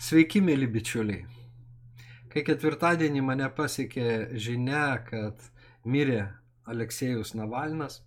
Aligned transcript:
Sveiki, 0.00 0.40
mėly 0.40 0.66
bičiuliai. 0.72 1.26
Kai 2.32 2.42
ketvirtadienį 2.46 3.20
mane 3.22 3.48
pasiekė 3.52 4.38
žinia, 4.40 5.02
kad 5.04 5.42
mirė 5.84 6.22
Aleksėjus 6.64 7.34
Navalnas, 7.36 8.00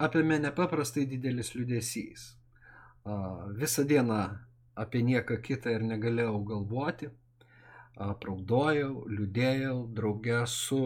apėmė 0.00 0.38
nepaprastai 0.46 1.04
didelis 1.10 1.52
liūdėsys. 1.54 2.24
Visą 3.60 3.84
dieną 3.84 4.22
apie 4.80 5.02
nieką 5.04 5.36
kitą 5.44 5.76
ir 5.76 5.84
negalėjau 5.84 6.40
galvoti. 6.48 7.10
Praudojau, 7.98 9.04
liūdėjau 9.10 9.76
draugę 9.92 10.40
su 10.46 10.82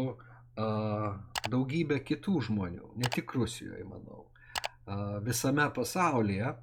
daugybė 0.57 2.03
kitų 2.03 2.41
žmonių, 2.49 2.93
ne 2.99 3.09
tik 3.15 3.33
Rusijoje, 3.37 3.85
manau, 3.87 4.27
visame 5.25 5.71
pasaulyje 5.77 6.55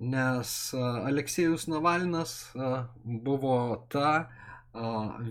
nes 0.00 0.50
Aleksėjus 0.78 1.66
Navalnas 1.70 2.34
buvo 3.04 3.86
ta 3.90 4.28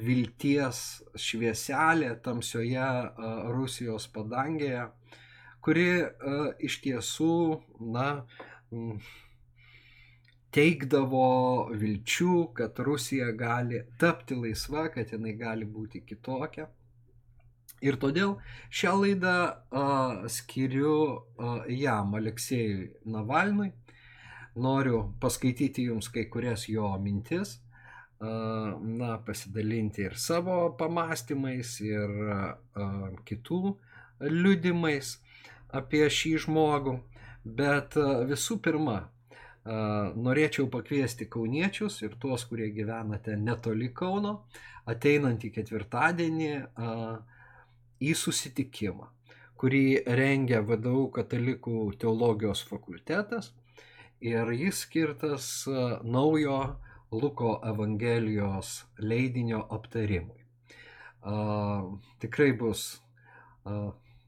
vilties 0.07 0.81
švieselė 1.15 2.15
tamsioje 2.25 2.89
Rusijos 3.53 4.09
padangėje, 4.11 4.89
kuri 5.63 5.87
iš 6.67 6.81
tiesų, 6.83 7.37
na, 7.93 8.09
teikdavo 10.57 11.69
vilčių, 11.77 12.35
kad 12.57 12.79
Rusija 12.87 13.31
gali 13.37 13.83
tapti 14.01 14.35
laisva, 14.37 14.87
kad 14.93 15.11
jinai 15.13 15.35
gali 15.37 15.67
būti 15.69 16.01
kitokia. 16.07 16.67
Ir 17.85 17.99
todėl 18.01 18.37
šią 18.73 18.93
laidą 19.03 19.35
uh, 19.53 20.23
skiriu 20.33 20.93
uh, 20.97 21.67
jam, 21.69 22.15
Aleksėjui 22.17 22.87
Navalnui, 23.13 23.69
noriu 24.57 25.03
paskaityti 25.21 25.87
jums 25.87 26.09
kai 26.13 26.25
kurias 26.31 26.67
jo 26.69 26.89
mintis, 27.01 27.57
na, 28.19 29.17
pasidalinti 29.25 30.07
ir 30.07 30.15
savo 30.17 30.71
pamastymais, 30.79 31.75
ir 31.85 32.15
kitų 33.27 33.75
liudimais 34.33 35.17
apie 35.77 36.07
šį 36.09 36.33
žmogų. 36.47 36.97
Bet 37.47 37.95
visų 38.27 38.57
pirma, 38.63 38.97
norėčiau 40.27 40.67
pakviesti 40.71 41.27
kauniečius 41.31 42.01
ir 42.03 42.17
tuos, 42.19 42.43
kurie 42.49 42.71
gyvenate 42.75 43.37
netoli 43.39 43.91
Kauno, 43.95 44.33
ateinantį 44.87 45.51
ketvirtadienį 45.55 46.49
į 48.03 48.11
susitikimą, 48.15 49.07
kurį 49.59 49.85
rengia 50.19 50.59
VDU 50.65 51.07
katalikų 51.15 51.93
teologijos 52.01 52.65
fakultetas 52.67 53.53
ir 54.21 54.51
jis 54.53 54.83
skirtas 54.85 55.67
e, 55.67 55.85
naujo 56.03 56.59
Luko 57.11 57.61
Evangelijos 57.63 58.85
leidinio 58.99 59.61
aptarimui. 59.71 60.43
Tikrai 62.19 62.51
bus 62.59 62.81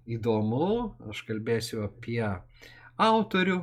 įdomu, 0.09 0.69
aš 1.11 1.21
kalbėsiu 1.27 1.83
apie 1.85 2.23
autorių, 2.99 3.59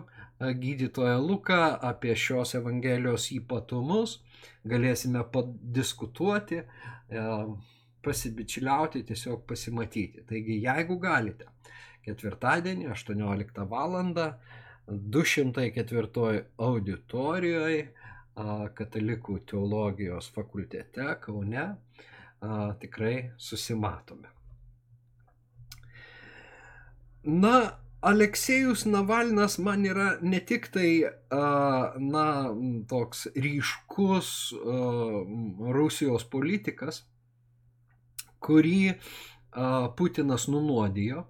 gydytoją 0.60 1.16
Luką, 1.24 1.60
apie 1.90 2.14
šios 2.16 2.54
Evangelijos 2.58 3.30
ypatumus, 3.32 4.18
galėsime 4.68 5.24
padiskutuoti, 5.32 6.62
pasibičiuliauti, 8.04 9.04
tiesiog 9.08 9.44
pasimatyti. 9.48 10.24
Taigi, 10.28 10.60
jeigu 10.64 10.98
galite, 11.02 11.48
ketvirtadienį 12.06 12.92
18 12.94 13.66
val. 13.72 13.98
204 14.86 16.44
auditorijoje 16.58 17.80
Katalikų 18.76 19.38
teologijos 19.48 20.28
fakultete 20.34 21.08
Kaune 21.22 21.66
tikrai 22.80 23.16
susimatome. 23.40 24.28
Na, 27.26 27.54
Aleksėjus 28.06 28.84
Navalnas 28.86 29.56
man 29.58 29.86
yra 29.88 30.10
ne 30.22 30.38
tik 30.44 30.68
tai, 30.70 30.90
na, 31.32 32.26
toks 32.86 33.24
ryškus 33.34 34.28
Rusijos 35.78 36.26
politikas, 36.30 37.00
kurį 38.44 38.94
Putinas 39.96 40.46
nunuodijo, 40.52 41.24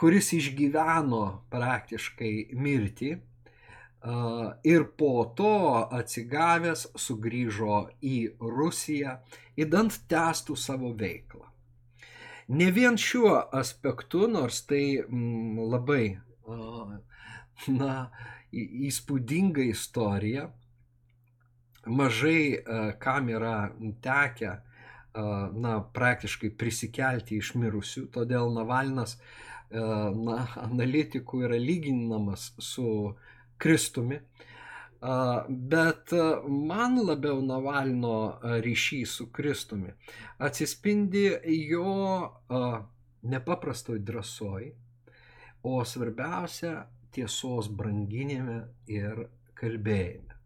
kuris 0.00 0.32
išgyveno 0.32 1.24
praktiškai 1.52 2.32
mirtį 2.56 3.10
ir 4.64 4.84
po 4.96 5.12
to 5.36 5.56
atsigavęs 5.92 6.86
sugrįžo 6.96 7.82
į 8.00 8.16
Rusiją, 8.40 9.18
įdant 9.60 9.98
testų 10.08 10.56
savo 10.56 10.94
veiklą. 10.96 11.44
Ne 12.56 12.70
vien 12.74 12.96
šiuo 12.98 13.34
aspektu, 13.54 14.24
nors 14.26 14.62
tai 14.66 15.02
mm, 15.04 15.60
labai 15.70 16.04
na, 17.68 18.08
įspūdinga 18.88 19.68
istorija, 19.68 20.48
mažai 21.86 22.64
kam 23.04 23.28
yra 23.30 23.70
tekę 24.02 24.56
na, 25.14 25.76
praktiškai 25.94 26.50
prisikelti 26.58 27.38
iš 27.38 27.54
mirusių, 27.60 28.08
todėl 28.14 28.50
Navalnas 28.54 29.18
na, 29.70 30.38
analitikų 30.64 31.44
yra 31.46 31.58
lyginamas 31.60 32.50
su 32.58 33.14
Kristumi. 33.60 34.20
Bet 35.48 36.12
man 36.48 36.98
labiau 37.06 37.40
Navalno 37.40 38.40
ryšys 38.42 39.14
su 39.16 39.30
Kristumi 39.32 39.94
atsispindi 40.38 41.24
jo 41.70 41.94
nepaprastoj 43.22 43.98
drąsoj, 44.04 44.68
o 45.62 45.84
svarbiausia 45.84 46.74
tiesos 47.12 47.68
branginėme 47.76 48.60
ir 48.88 49.26
kalbėjime. 49.56 50.36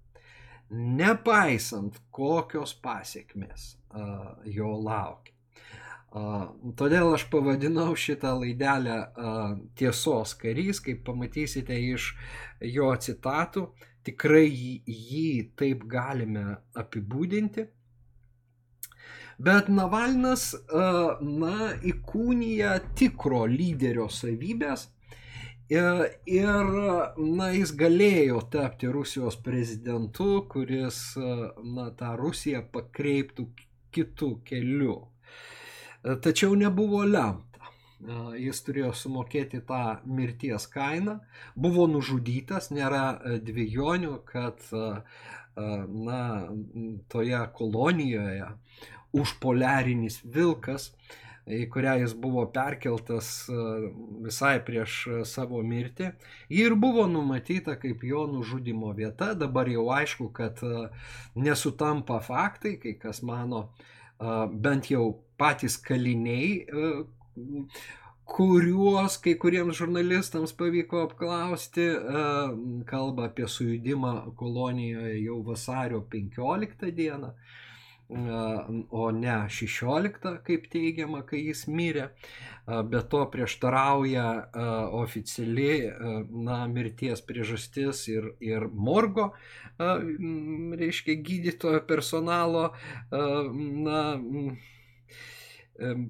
Nepaisant 0.74 1.98
kokios 2.10 2.74
pasiekmes 2.82 3.76
jo 4.50 4.70
laukia. 4.82 5.34
Todėl 6.14 7.08
aš 7.16 7.24
pavadinau 7.30 7.96
šitą 7.98 8.36
laidelę 8.38 8.98
tiesos 9.74 10.34
karys, 10.38 10.78
kaip 10.84 11.00
pamatysite 11.06 11.74
iš 11.74 12.12
jo 12.62 12.92
citatų, 13.06 13.64
tikrai 14.06 14.46
jį 14.46 15.30
taip 15.58 15.82
galime 15.90 16.60
apibūdinti. 16.78 17.64
Bet 19.42 19.66
Navalnas, 19.66 20.52
na, 20.70 21.72
įkūnija 21.82 22.76
tikro 22.94 23.42
lyderio 23.50 24.06
savybės 24.06 24.86
ir, 25.66 26.70
na, 27.18 27.48
jis 27.56 27.72
galėjo 27.74 28.44
tapti 28.54 28.86
Rusijos 28.86 29.40
prezidentu, 29.42 30.44
kuris, 30.46 31.00
na, 31.18 31.88
tą 31.98 32.14
Rusiją 32.22 32.62
pakreiptų 32.70 33.48
kitų 33.90 34.30
kelių. 34.46 35.00
Tačiau 36.04 36.52
nebuvo 36.58 37.00
lemta. 37.08 37.54
Jis 38.36 38.58
turėjo 38.66 38.90
sumokėti 39.00 39.62
tą 39.64 40.00
mirties 40.04 40.66
kainą, 40.68 41.14
buvo 41.56 41.86
nužudytas, 41.88 42.68
nėra 42.74 43.04
e, 43.14 43.38
dviejonių, 43.40 44.18
kad 44.28 44.60
e, 44.68 44.82
e, 45.00 45.68
na, 46.08 46.18
toje 47.08 47.40
kolonijoje 47.56 48.50
užpoliarinis 49.16 50.20
vilkas, 50.36 50.90
į 51.48 51.64
kurią 51.72 51.96
jis 52.02 52.12
buvo 52.16 52.44
perkeltas 52.52 53.30
visai 54.24 54.54
prieš 54.64 55.00
savo 55.28 55.60
mirtį, 55.64 56.12
ir 56.52 56.76
buvo 56.80 57.04
numatyta 57.08 57.78
kaip 57.80 58.04
jo 58.04 58.26
nužudimo 58.28 58.92
vieta. 58.96 59.32
Dabar 59.36 59.68
jau 59.68 59.90
aišku, 59.92 60.30
kad 60.36 60.60
nesutampa 61.36 62.20
faktai, 62.24 62.78
kai 62.80 62.96
kas 63.00 63.20
mano, 63.22 63.68
bent 64.64 64.88
jau 64.92 65.23
patys 65.38 65.76
kaliniai, 65.82 66.64
kuriuos 68.24 69.18
kai 69.20 69.34
kuriems 69.40 69.76
žurnalistams 69.80 70.54
pavyko 70.56 71.02
apklausti, 71.08 71.90
kalba 72.88 73.28
apie 73.28 73.48
sujudimą 73.48 74.14
kolonijoje 74.38 75.18
jau 75.26 75.42
vasario 75.44 76.00
15 76.14 76.90
dieną, 76.96 77.34
o 78.90 79.10
ne 79.16 79.36
16, 79.48 80.32
kaip 80.46 80.66
teigiama, 80.72 81.22
kai 81.28 81.40
jis 81.46 81.64
mirė. 81.68 82.10
Be 82.88 83.00
to 83.12 83.22
prieštarauja 83.32 84.26
oficiali 85.00 85.90
na, 86.30 86.62
mirties 86.68 87.24
priežastis 87.24 88.06
ir, 88.12 88.30
ir 88.40 88.68
morgo, 88.72 89.32
reiškia, 89.78 91.16
gydytojo 91.28 91.80
personalo 91.88 92.70
na, 93.10 94.00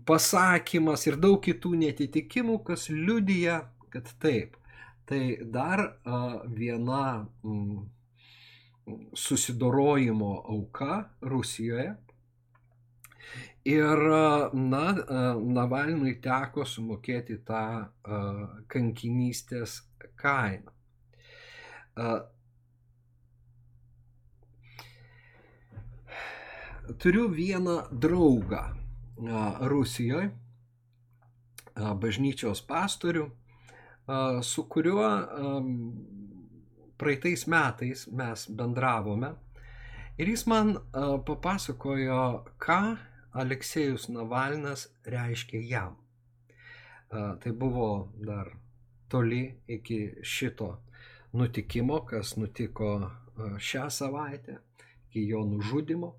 pasakymas 0.05 1.07
ir 1.09 1.17
daug 1.21 1.41
kitų 1.45 1.75
netitikimų, 1.81 2.59
kas 2.67 2.89
liudyja, 2.93 3.63
kad 3.93 4.11
taip. 4.21 4.59
Tai 5.09 5.21
dar 5.53 5.83
viena 6.57 7.27
susidorojimo 9.17 10.33
auka 10.49 11.05
Rusijoje. 11.23 11.95
Ir, 13.65 14.01
na, 14.53 14.85
Navalnui 15.41 16.19
teko 16.21 16.67
sumokėti 16.69 17.39
tą 17.49 17.89
kankinystės 18.69 19.79
kainą. 20.21 20.73
Turiu 27.01 27.31
vieną 27.33 27.79
draugą 27.89 28.84
Rusijoje, 29.71 30.31
bažnyčios 31.75 32.61
pastorių, 32.69 33.25
su 34.45 34.65
kuriuo 34.69 35.09
praeitais 37.01 37.47
metais 37.51 38.07
mes 38.13 38.47
bendravome 38.51 39.33
ir 40.19 40.29
jis 40.29 40.47
man 40.47 40.77
papasakojo, 41.27 42.45
ką 42.61 42.81
Aleksėjus 43.35 44.09
Navalnas 44.15 44.87
reiškia 45.11 45.63
jam. 45.67 45.97
Tai 47.11 47.53
buvo 47.59 48.13
dar 48.15 48.53
toli 49.09 49.43
iki 49.67 50.21
šito 50.23 50.69
nutikimo, 51.33 52.05
kas 52.07 52.37
nutiko 52.37 53.11
šią 53.59 53.89
savaitę, 53.91 54.61
iki 55.09 55.27
jo 55.29 55.43
nužudimo. 55.45 56.15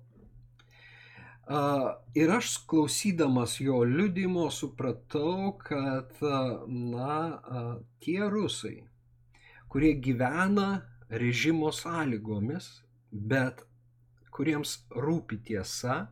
Ir 1.46 2.30
aš 2.34 2.56
klausydamas 2.66 3.60
jo 3.60 3.84
liudimo 3.86 4.48
supratau, 4.50 5.52
kad, 5.62 6.10
na, 6.66 7.38
tie 8.02 8.26
rusai, 8.30 8.80
kurie 9.70 9.92
gyvena 10.02 10.82
režimo 11.08 11.70
sąlygomis, 11.70 12.66
bet 13.12 13.62
kuriems 14.34 14.72
rūpi 14.90 15.38
tiesa, 15.46 16.08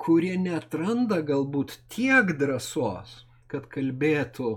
kurie 0.00 0.38
netranda 0.40 1.20
galbūt 1.20 1.76
tiek 1.92 2.32
drąsos, 2.40 3.26
kad 3.52 3.68
kalbėtų, 3.68 4.54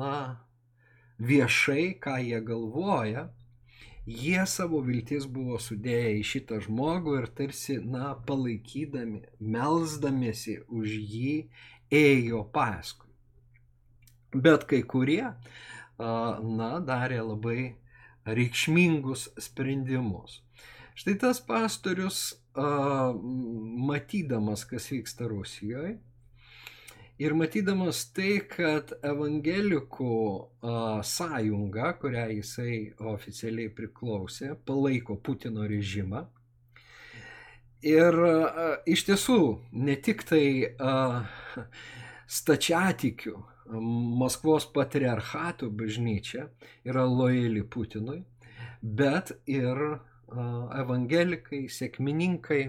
na, 0.00 0.16
viešai, 1.20 1.86
ką 2.00 2.16
jie 2.24 2.40
galvoja, 2.40 3.28
jie 4.06 4.46
savo 4.46 4.80
viltis 4.82 5.26
buvo 5.30 5.58
sudėję 5.62 6.16
į 6.18 6.22
šitą 6.26 6.58
žmogų 6.66 7.18
ir 7.20 7.28
tarsi, 7.38 7.78
na, 7.78 8.14
palaikydami, 8.26 9.22
melzdamėsi 9.38 10.58
už 10.68 10.96
jį, 10.96 11.36
ėjo 11.92 12.42
paskui. 12.54 13.10
Bet 14.32 14.64
kai 14.70 14.82
kurie, 14.82 15.34
na, 15.98 16.70
darė 16.80 17.20
labai 17.20 17.74
reikšmingus 18.26 19.28
sprendimus. 19.42 20.40
Štai 20.98 21.14
tas 21.20 21.40
pastorius 21.44 22.32
matydamas, 22.56 24.64
kas 24.68 24.88
vyksta 24.92 25.28
Rusijoje, 25.30 25.98
ir 27.22 27.34
matydamas 27.38 28.02
tai, 28.16 28.40
kad 28.50 28.90
evangelikų 29.06 30.14
sąjunga, 31.06 31.92
kurią 32.02 32.26
jisai 32.38 32.76
oficialiai 33.12 33.70
priklausė, 33.76 34.56
palaiko 34.66 35.16
Putino 35.22 35.66
režimą. 35.70 36.26
Ir 37.86 38.18
iš 38.86 39.06
tiesų, 39.08 39.38
ne 39.74 39.96
tik 39.98 40.22
tai 40.28 40.44
stačiatikių 42.30 43.38
Maskvos 44.20 44.66
patriarchatų 44.74 45.70
bažnyčia 45.78 46.48
yra 46.84 47.04
lojali 47.08 47.62
Putinui, 47.62 48.18
bet 48.82 49.32
ir 49.48 49.80
evangelikai, 50.82 51.68
sėkmininkai, 51.70 52.60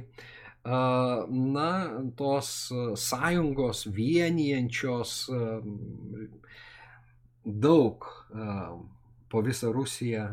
na, 0.65 1.69
tos 2.15 2.71
sąjungos 2.95 3.88
vienijančios 3.88 5.30
daug 7.45 8.07
po 9.30 9.42
visą 9.44 9.71
Rusiją 9.75 10.27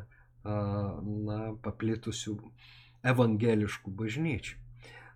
na, 0.45 1.39
paplitusių 1.63 2.37
evangeliškų 3.11 3.91
bažnyčių. 3.91 4.57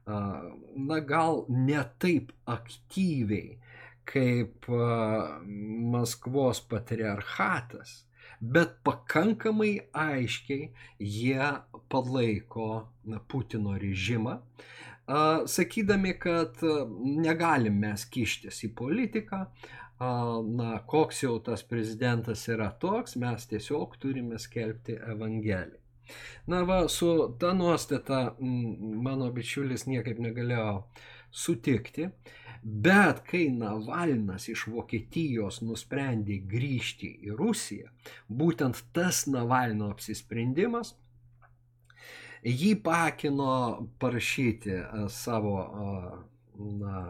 Na, 0.07 0.99
gal 1.01 1.45
ne 1.49 1.85
taip 2.03 2.33
aktyviai 2.45 3.61
kaip 4.05 4.67
Maskvos 5.95 6.61
patriarchatas, 6.69 8.03
bet 8.41 8.77
pakankamai 8.85 9.79
aiškiai 9.95 10.73
jie 10.99 11.47
palaiko 11.89 12.89
Putino 13.29 13.79
režimą, 13.81 14.41
sakydami, 15.07 16.19
kad 16.19 16.61
negalim 17.05 17.79
mes 17.85 18.07
kištis 18.09 18.63
į 18.69 18.71
politiką, 18.77 19.45
na, 20.01 20.71
koks 20.87 21.23
jau 21.23 21.39
tas 21.45 21.63
prezidentas 21.69 22.47
yra 22.49 22.71
toks, 22.81 23.17
mes 23.21 23.47
tiesiog 23.51 23.97
turime 24.01 24.39
skelbti 24.39 24.97
Evangeliją. 24.97 25.81
Na 26.47 26.63
va, 26.69 26.89
su 26.89 27.37
ta 27.41 27.55
nuostata 27.57 28.35
mano 28.39 29.31
bičiulis 29.33 29.87
niekaip 29.89 30.19
negalėjo 30.21 30.83
sutikti. 31.33 32.11
Bet 32.65 33.23
kai 33.29 33.51
Navalnas 33.53 34.47
iš 34.49 34.67
Vokietijos 34.73 35.61
nusprendė 35.61 36.39
grįžti 36.49 37.11
į 37.29 37.35
Rusiją, 37.37 37.91
būtent 38.29 38.81
tas 38.97 39.27
Navalno 39.29 39.91
apsisprendimas 39.93 40.95
jį 42.45 42.75
pakino 42.85 43.89
parašyti 43.99 44.77
e, 44.77 45.07
savo 45.09 45.55
e, 45.65 46.67
na, 46.81 47.05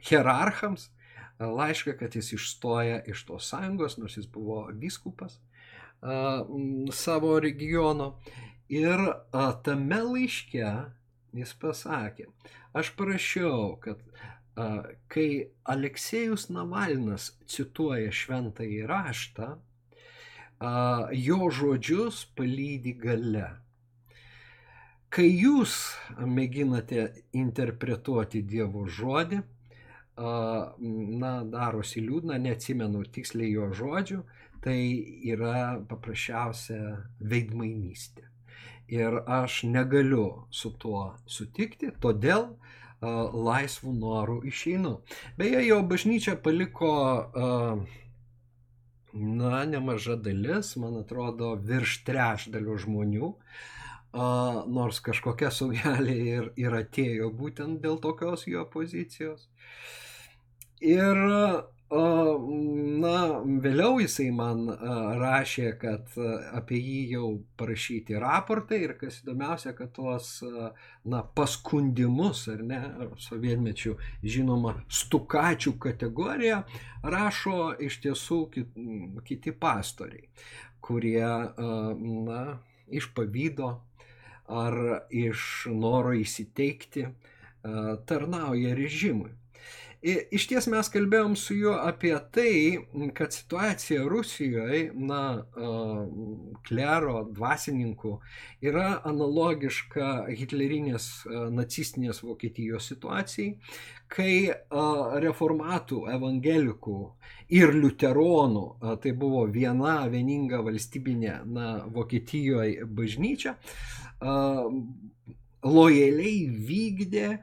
hierarchams 0.00 0.88
e, 0.88 1.44
laišką, 1.44 1.96
kad 2.00 2.16
jis 2.16 2.32
išstoja 2.38 3.02
iš 3.10 3.26
tos 3.28 3.50
sąjungos, 3.52 3.98
nors 4.00 4.16
jis 4.16 4.26
buvo 4.26 4.66
viskupas 4.72 5.40
savo 6.96 7.34
regiono. 7.44 8.14
Ir 8.72 9.02
tame 9.66 9.98
laiške 10.00 10.68
jis 11.36 11.50
pasakė, 11.60 12.24
aš 12.72 12.94
parašiau, 12.96 13.74
kad 13.84 14.00
kai 15.12 15.26
Aleksėjus 15.68 16.46
Navalnas 16.54 17.34
cituoja 17.44 18.14
šventąjį 18.16 18.80
raštą, 18.88 19.50
jo 21.20 21.50
žodžius 21.52 22.22
palydi 22.38 22.96
gale. 22.96 23.50
Kai 25.10 25.26
jūs 25.26 25.72
mėginate 26.22 27.08
interpretuoti 27.34 28.44
Dievo 28.46 28.84
žodį, 28.86 29.40
na, 30.20 31.30
darosi 31.50 32.02
liūdna, 32.04 32.36
neatsimenu 32.38 33.02
tiksliai 33.16 33.48
jo 33.50 33.66
žodžių, 33.74 34.18
tai 34.62 34.76
yra 35.32 35.80
paprasčiausia 35.90 36.78
veidmainystė 37.32 38.28
ir 38.90 39.16
aš 39.26 39.64
negaliu 39.70 40.28
su 40.50 40.70
tuo 40.78 41.02
sutikti, 41.26 41.90
todėl 42.02 42.46
laisvų 43.48 43.96
norų 43.96 44.38
išeinu. 44.50 44.94
Beje, 45.38 45.64
jo 45.66 45.80
bažnyčia 45.90 46.36
paliko, 46.44 46.94
na, 49.14 49.60
nemaža 49.74 50.18
dalis, 50.22 50.74
man 50.78 51.02
atrodo, 51.02 51.54
virš 51.70 52.00
trečdalių 52.06 52.80
žmonių, 52.86 53.34
uh, 53.34 53.68
nors 54.12 55.00
kažkokia 55.06 55.50
saujelė 55.54 56.16
ir, 56.36 56.48
ir 56.58 56.78
atėjo 56.82 57.30
būtent 57.36 57.82
dėl 57.84 58.00
tokios 58.02 58.46
jo 58.50 58.64
pozicijos. 58.72 59.48
Ir 60.80 61.16
Na, 61.90 63.14
vėliau 63.42 63.96
jisai 63.98 64.28
man 64.30 64.68
rašė, 65.18 65.72
kad 65.80 66.12
apie 66.54 66.78
jį 66.78 67.00
jau 67.16 67.30
parašyti 67.58 68.14
raportai 68.22 68.78
ir 68.84 68.92
kas 69.00 69.18
įdomiausia, 69.24 69.72
kad 69.74 69.90
tuos, 69.96 70.28
na, 71.02 71.24
paskundimus, 71.34 72.44
ar 72.52 72.62
ne, 72.62 72.80
sovietmečių 73.18 73.96
žinoma, 74.22 74.76
stukačių 74.86 75.74
kategoriją 75.82 76.62
rašo 77.02 77.72
iš 77.82 77.98
tiesų 78.06 78.40
kiti 79.26 79.50
pastoriai, 79.50 80.28
kurie, 80.78 81.26
na, 81.26 82.42
iš 82.86 83.10
pavydo 83.18 83.80
ar 84.50 84.76
iš 85.10 85.66
noro 85.70 86.12
įsiteikti 86.18 87.06
tarnauja 88.10 88.74
režimui. 88.74 89.30
Iš 90.00 90.46
ties 90.48 90.64
mes 90.72 90.88
kalbėjom 90.88 91.34
su 91.36 91.52
juo 91.58 91.74
apie 91.76 92.14
tai, 92.32 92.52
kad 93.12 93.34
situacija 93.36 94.06
Rusijoje, 94.08 94.86
na, 94.96 95.44
klero, 96.64 97.18
dvasininkų 97.36 98.14
yra 98.64 98.86
analogiška 99.04 100.30
hitlerinės 100.32 101.10
nacistinės 101.52 102.22
Vokietijos 102.24 102.88
situacijai, 102.94 103.58
kai 104.08 104.32
reformatų, 105.26 106.06
evangelikų 106.16 106.98
ir 107.60 107.76
liuteronų, 107.76 108.66
tai 109.04 109.12
buvo 109.12 109.44
viena 109.52 110.00
vieninga 110.08 110.64
valstybinė 110.64 111.40
na, 111.44 111.70
Vokietijoje 111.92 112.88
bažnyčia, 112.88 113.58
lojaliai 115.60 116.46
vykdė 116.48 117.34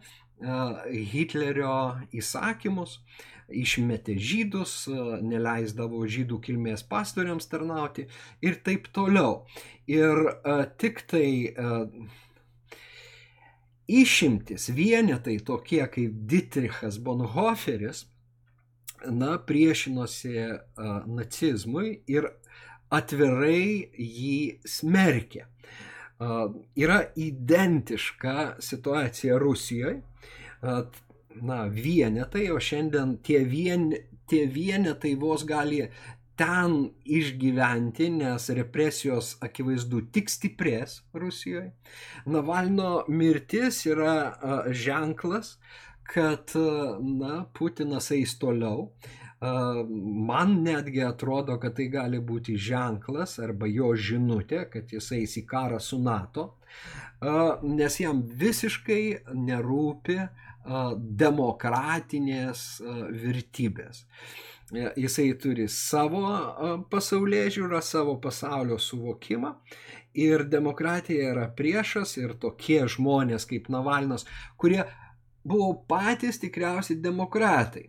Hitlerio 0.41 1.97
įsakymus, 2.13 2.99
išmetė 3.47 4.17
žydus, 4.19 4.73
neleisdavo 5.23 6.03
žydų 6.05 6.39
kilmės 6.43 6.83
pastoriams 6.85 7.47
tarnauti 7.49 8.07
ir 8.43 8.59
taip 8.65 8.89
toliau. 8.93 9.45
Ir 9.87 10.19
tik 10.77 11.01
tai 11.09 11.29
išimtis, 13.87 14.69
vienetai 14.75 15.39
tokie 15.47 15.81
kaip 15.87 16.21
Dietrichas 16.27 16.99
Bonhoferis, 16.99 18.05
na, 19.05 19.37
priešinosi 19.37 20.33
nacizmui 21.07 22.01
ir 22.09 22.29
atvirai 22.93 23.89
jį 23.93 24.59
smerkė. 24.67 25.45
Yra 26.19 27.01
identiška 27.15 28.55
situacija 28.59 29.37
Rusijoje, 29.37 30.01
na, 31.41 31.57
vienetai, 31.69 32.47
o 32.51 32.59
šiandien 32.59 33.17
tie, 33.21 33.43
vien, 33.45 33.91
tie 34.29 34.47
vienetai 34.49 35.13
vos 35.21 35.43
gali 35.45 35.83
ten 36.37 36.77
išgyventi, 37.05 38.09
nes 38.13 38.49
represijos 38.57 39.35
akivaizdu 39.45 40.03
tik 40.13 40.29
stiprės 40.29 41.03
Rusijoje. 41.13 41.71
Navalno 42.25 43.03
mirtis 43.09 43.83
yra 43.89 44.65
ženklas, 44.73 45.57
kad 46.07 46.53
na, 46.57 47.45
Putinas 47.53 48.11
eis 48.15 48.37
toliau. 48.41 48.91
Man 49.41 50.53
netgi 50.63 51.03
atrodo, 51.05 51.59
kad 51.61 51.75
tai 51.77 51.87
gali 51.93 52.17
būti 52.17 52.55
ženklas 52.57 53.37
arba 53.43 53.67
jo 53.69 53.91
žinutė, 53.93 54.63
kad 54.71 54.89
jis 54.89 55.11
eis 55.13 55.37
į 55.37 55.43
karą 55.45 55.77
su 55.83 55.99
NATO, 56.01 56.55
nes 57.61 57.99
jam 58.01 58.23
visiškai 58.25 59.03
nerūpi 59.37 60.17
demokratinės 61.21 62.63
vertybės. 63.13 64.07
Jisai 64.73 65.29
turi 65.39 65.67
savo 65.71 66.25
pasaulyje 66.91 67.53
žiūrą, 67.59 67.79
savo 67.85 68.17
pasaulio 68.19 68.75
suvokimą 68.81 69.53
ir 70.17 70.43
demokratija 70.49 71.29
yra 71.31 71.45
priešas 71.55 72.17
ir 72.17 72.33
tokie 72.41 72.81
žmonės 72.89 73.45
kaip 73.47 73.69
Navalnas, 73.71 74.25
kurie 74.57 74.81
buvo 75.47 75.85
patys 75.87 76.41
tikriausiai 76.41 76.97
demokratai, 76.99 77.85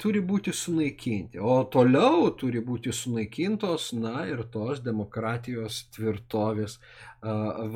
turi 0.00 0.22
būti 0.24 0.52
sunaikinti. 0.52 1.38
O 1.38 1.58
toliau 1.72 2.30
turi 2.38 2.62
būti 2.64 2.92
sunaikintos, 2.92 3.92
na 3.92 4.24
ir 4.30 4.42
tos 4.52 4.80
demokratijos 4.80 5.84
tvirtovės 5.96 6.78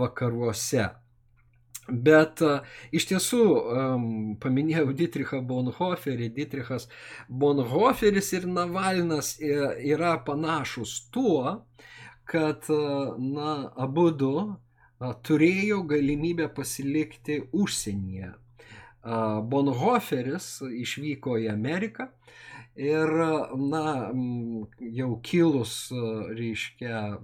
vakaruose. 0.00 0.88
Bet 1.90 2.40
uh, 2.44 2.60
iš 2.94 3.08
tiesų 3.10 3.42
um, 3.42 4.04
paminėjau 4.40 4.92
Dietrichą 4.94 5.40
Bonhoferį. 5.46 6.28
Dietrichas 6.36 6.86
Bonhoferis 7.28 8.30
ir 8.36 8.46
Navalnas 8.46 9.36
yra 9.40 10.16
panašus 10.26 11.10
tuo, 11.10 11.66
kad 12.30 12.68
na, 12.70 13.54
abu 13.74 14.10
du 14.14 14.34
turėjo 15.26 15.80
galimybę 15.90 16.46
pasilikti 16.54 17.40
užsienyje. 17.50 18.34
Bonhoferis 19.02 20.60
išvyko 20.66 21.38
į 21.40 21.48
Ameriką 21.52 22.10
ir, 22.76 23.08
na, 23.56 24.12
jau 24.80 25.14
kilus, 25.24 25.88
reiškia, 26.36 27.18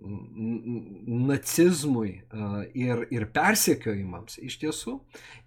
nacizmui 0.00 2.22
ir, 2.72 3.02
ir 3.12 3.26
persekiojimams. 3.34 4.38
Iš 4.40 4.56
tiesų, 4.62 4.96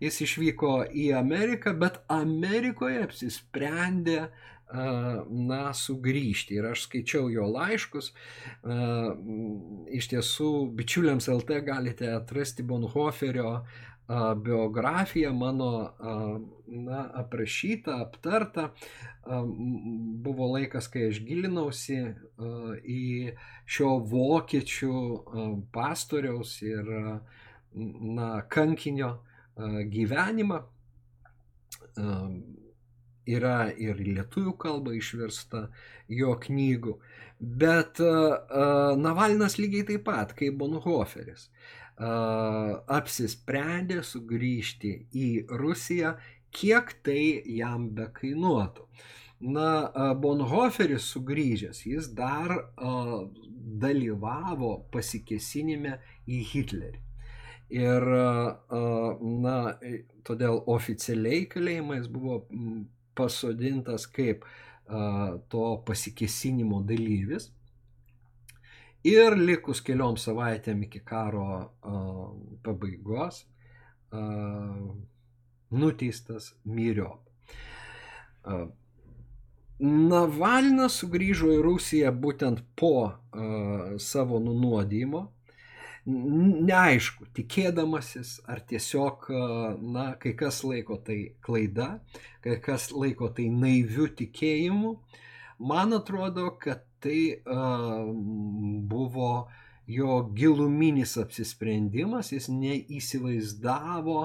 jis 0.04 0.22
išvyko 0.28 0.76
į 0.94 1.10
Ameriką, 1.18 1.74
bet 1.80 2.04
Amerikoje 2.14 3.02
apsisprendė 3.08 4.28
na, 4.74 5.62
sugrįžti. 5.78 6.58
Ir 6.58 6.70
aš 6.72 6.88
skaičiau 6.88 7.30
jo 7.34 7.48
laiškus. 7.50 8.12
Iš 10.00 10.10
tiesų, 10.14 10.52
bičiuliams 10.78 11.30
LT 11.34 11.62
galite 11.66 12.10
atrasti 12.14 12.66
Bonhoferio 12.66 13.62
biografija 14.36 15.32
mano 15.34 15.94
na, 16.68 17.10
aprašyta, 17.14 18.02
aptarta. 18.02 18.70
Buvo 20.24 20.48
laikas, 20.52 20.90
kai 20.92 21.08
aš 21.12 21.22
gilinausi 21.24 22.00
į 22.84 23.34
šio 23.66 23.94
vokiečių 24.12 24.98
pastoriaus 25.72 26.58
ir 26.66 26.92
na, 27.74 28.30
kankinio 28.52 29.16
gyvenimą. 29.94 30.62
Yra 33.24 33.58
ir 33.80 34.02
lietuvių 34.04 34.58
kalba 34.60 34.98
išversta 34.98 35.70
jo 36.12 36.34
knygų. 36.44 36.98
Bet 37.40 38.00
Navalnas 39.00 39.56
lygiai 39.60 39.88
taip 39.88 40.04
pat 40.10 40.34
kaip 40.36 40.58
Bonhoferis 40.60 41.48
apsisprendė 41.98 44.02
sugrįžti 44.04 44.94
į 45.14 45.28
Rusiją, 45.50 46.16
kiek 46.54 46.94
tai 47.06 47.42
jam 47.46 47.90
bekainuotų. 47.98 48.88
Na, 49.44 50.14
Bonhoferis 50.16 51.10
sugrįžęs, 51.12 51.84
jis 51.86 52.08
dar 52.16 52.54
dalyvavo 53.84 54.76
pasikesinime 54.94 55.98
į 56.30 56.44
Hitlerį. 56.54 57.02
Ir, 57.74 58.06
na, 59.44 59.56
todėl 60.28 60.62
oficialiai 60.70 61.48
kalėjimais 61.50 62.08
buvo 62.12 62.44
pasodintas 63.18 64.06
kaip 64.08 64.46
to 65.50 65.66
pasikesinimo 65.88 66.84
dalyvis. 66.88 67.50
Ir 69.04 69.36
likus 69.36 69.82
keliom 69.84 70.16
savaitėm 70.16 70.86
iki 70.86 71.02
karo 71.04 71.48
uh, 71.60 72.30
pabaigos 72.64 73.42
uh, 74.16 74.94
nuteistas 75.76 76.54
myriop. 76.64 77.20
Uh, 78.48 78.70
Navalnas 79.84 81.02
sugrįžo 81.02 81.52
į 81.52 81.58
Rusiją 81.66 82.14
būtent 82.16 82.62
po 82.80 82.96
uh, 83.10 83.98
savo 84.00 84.40
nunuodymo. 84.40 85.26
Neaišku, 86.06 87.28
tikėdamasis, 87.36 88.38
ar 88.48 88.60
tiesiog, 88.68 89.30
na, 89.80 90.10
kai 90.20 90.34
kas 90.36 90.60
laiko 90.68 90.98
tai 91.00 91.36
klaida, 91.44 92.02
kai 92.44 92.58
kas 92.64 92.90
laiko 92.92 93.30
tai 93.32 93.46
naiviu 93.48 94.10
tikėjimu. 94.12 94.98
Man 95.64 95.96
atrodo, 95.96 96.50
kad 96.60 96.84
tai 97.04 97.20
uh, 97.36 98.08
buvo 98.94 99.30
jo 99.88 100.22
giluminis 100.36 101.18
apsisprendimas, 101.20 102.32
jis 102.32 102.48
neįsivaizdavo 102.52 104.22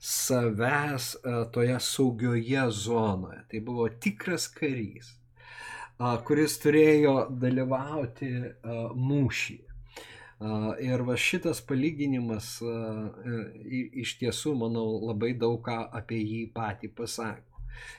savęs 0.00 1.10
uh, 1.20 1.44
toje 1.52 1.76
saugioje 1.80 2.64
zonoje. 2.72 3.44
Tai 3.50 3.60
buvo 3.68 3.88
tikras 3.88 4.48
karys, 4.56 5.12
uh, 6.00 6.16
kuris 6.24 6.56
turėjo 6.64 7.14
dalyvauti 7.44 8.32
uh, 8.40 8.90
mūšyje. 8.96 9.70
Ir 10.82 11.00
va 11.06 11.14
šitas 11.16 11.60
palyginimas 11.64 12.48
iš 14.02 14.10
tiesų, 14.20 14.50
manau, 14.60 14.82
labai 15.06 15.30
daug 15.40 15.62
ką 15.64 15.76
apie 15.94 16.18
jį 16.20 16.40
patį 16.52 16.90
pasako. 16.98 17.53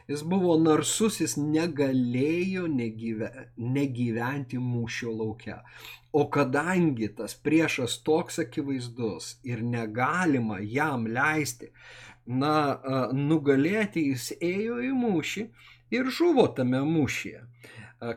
Jis 0.09 0.23
buvo 0.27 0.55
narsus, 0.61 1.19
jis 1.21 1.35
negalėjo 1.41 2.67
negyve, 2.71 3.31
negyventi 3.57 4.59
mūšio 4.61 5.13
laukia. 5.15 5.61
O 6.15 6.27
kadangi 6.31 7.09
tas 7.17 7.35
priešas 7.35 7.99
toks 8.07 8.39
akivaizdus 8.45 9.35
ir 9.43 9.63
negalima 9.63 10.61
jam 10.63 11.07
leisti, 11.11 11.71
na, 12.25 12.79
nugalėti, 13.13 14.07
jis 14.11 14.31
ėjo 14.39 14.79
į 14.85 14.93
mūšį 14.97 15.47
ir 15.93 16.09
žuvo 16.09 16.47
tame 16.57 16.81
mūšyje. 16.85 17.43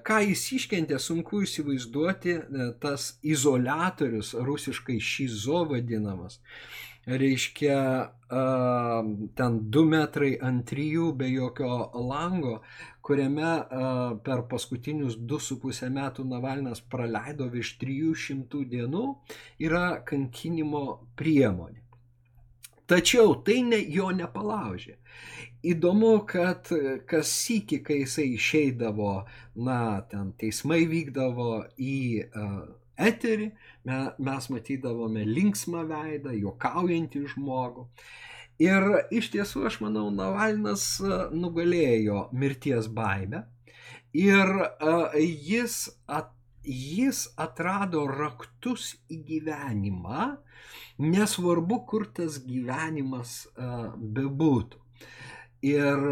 Ką 0.04 0.18
jis 0.26 0.42
iškentė, 0.56 0.98
sunku 1.00 1.44
įsivaizduoti, 1.46 2.34
tas 2.82 3.12
izolatorius, 3.22 4.34
rusiškai 4.34 4.98
šizo 5.00 5.62
vadinamas, 5.70 6.40
reiškia, 7.08 7.80
ten 9.34 9.58
2 9.70 9.84
metrai 9.88 10.36
ant 10.44 10.66
3 10.70 11.12
be 11.16 11.30
jokio 11.32 11.90
lango, 11.94 12.58
kuriame 13.00 13.52
per 14.24 14.44
paskutinius 14.50 15.16
2,5 15.16 15.88
metų 15.94 16.28
Navalnas 16.28 16.82
praleido 16.84 17.48
virš 17.48 17.76
300 17.80 18.64
dienų, 18.74 19.04
yra 19.64 20.00
kankinimo 20.04 20.84
priemonė. 21.16 21.84
Tačiau 22.88 23.34
tai 23.44 23.62
ne, 23.68 23.78
jo 23.92 24.08
nepalaužė. 24.16 24.94
Įdomu, 25.68 26.12
kad 26.28 26.70
kas 27.08 27.32
sįki, 27.42 27.82
kai 27.84 27.98
jisai 28.04 28.30
išeidavo, 28.36 29.12
na, 29.60 29.78
ten 30.08 30.30
teismai 30.40 30.86
vykdavo 30.88 31.50
į 31.76 31.98
uh, 32.24 32.62
eterį, 32.98 33.50
me, 33.88 33.98
mes 34.18 34.48
matydavome 34.52 35.24
linksmą 35.28 35.84
veidą, 35.88 36.34
juokaujantį 36.36 37.24
žmogų. 37.34 37.86
Ir 38.62 38.88
iš 39.14 39.30
tiesų, 39.34 39.68
aš 39.68 39.78
manau, 39.84 40.08
Navalnas 40.10 40.96
nugalėjo 41.30 42.26
mirties 42.34 42.90
baimę 42.90 43.44
ir 44.18 44.50
uh, 44.50 45.14
jis, 45.14 45.84
at, 46.10 46.32
jis 46.66 47.28
atrado 47.38 48.02
raktus 48.10 48.96
į 49.12 49.20
gyvenimą, 49.28 50.32
nesvarbu, 50.98 51.84
kur 51.86 52.08
tas 52.14 52.40
gyvenimas 52.42 53.44
bebūtų. 53.56 54.82
Ir 55.62 56.02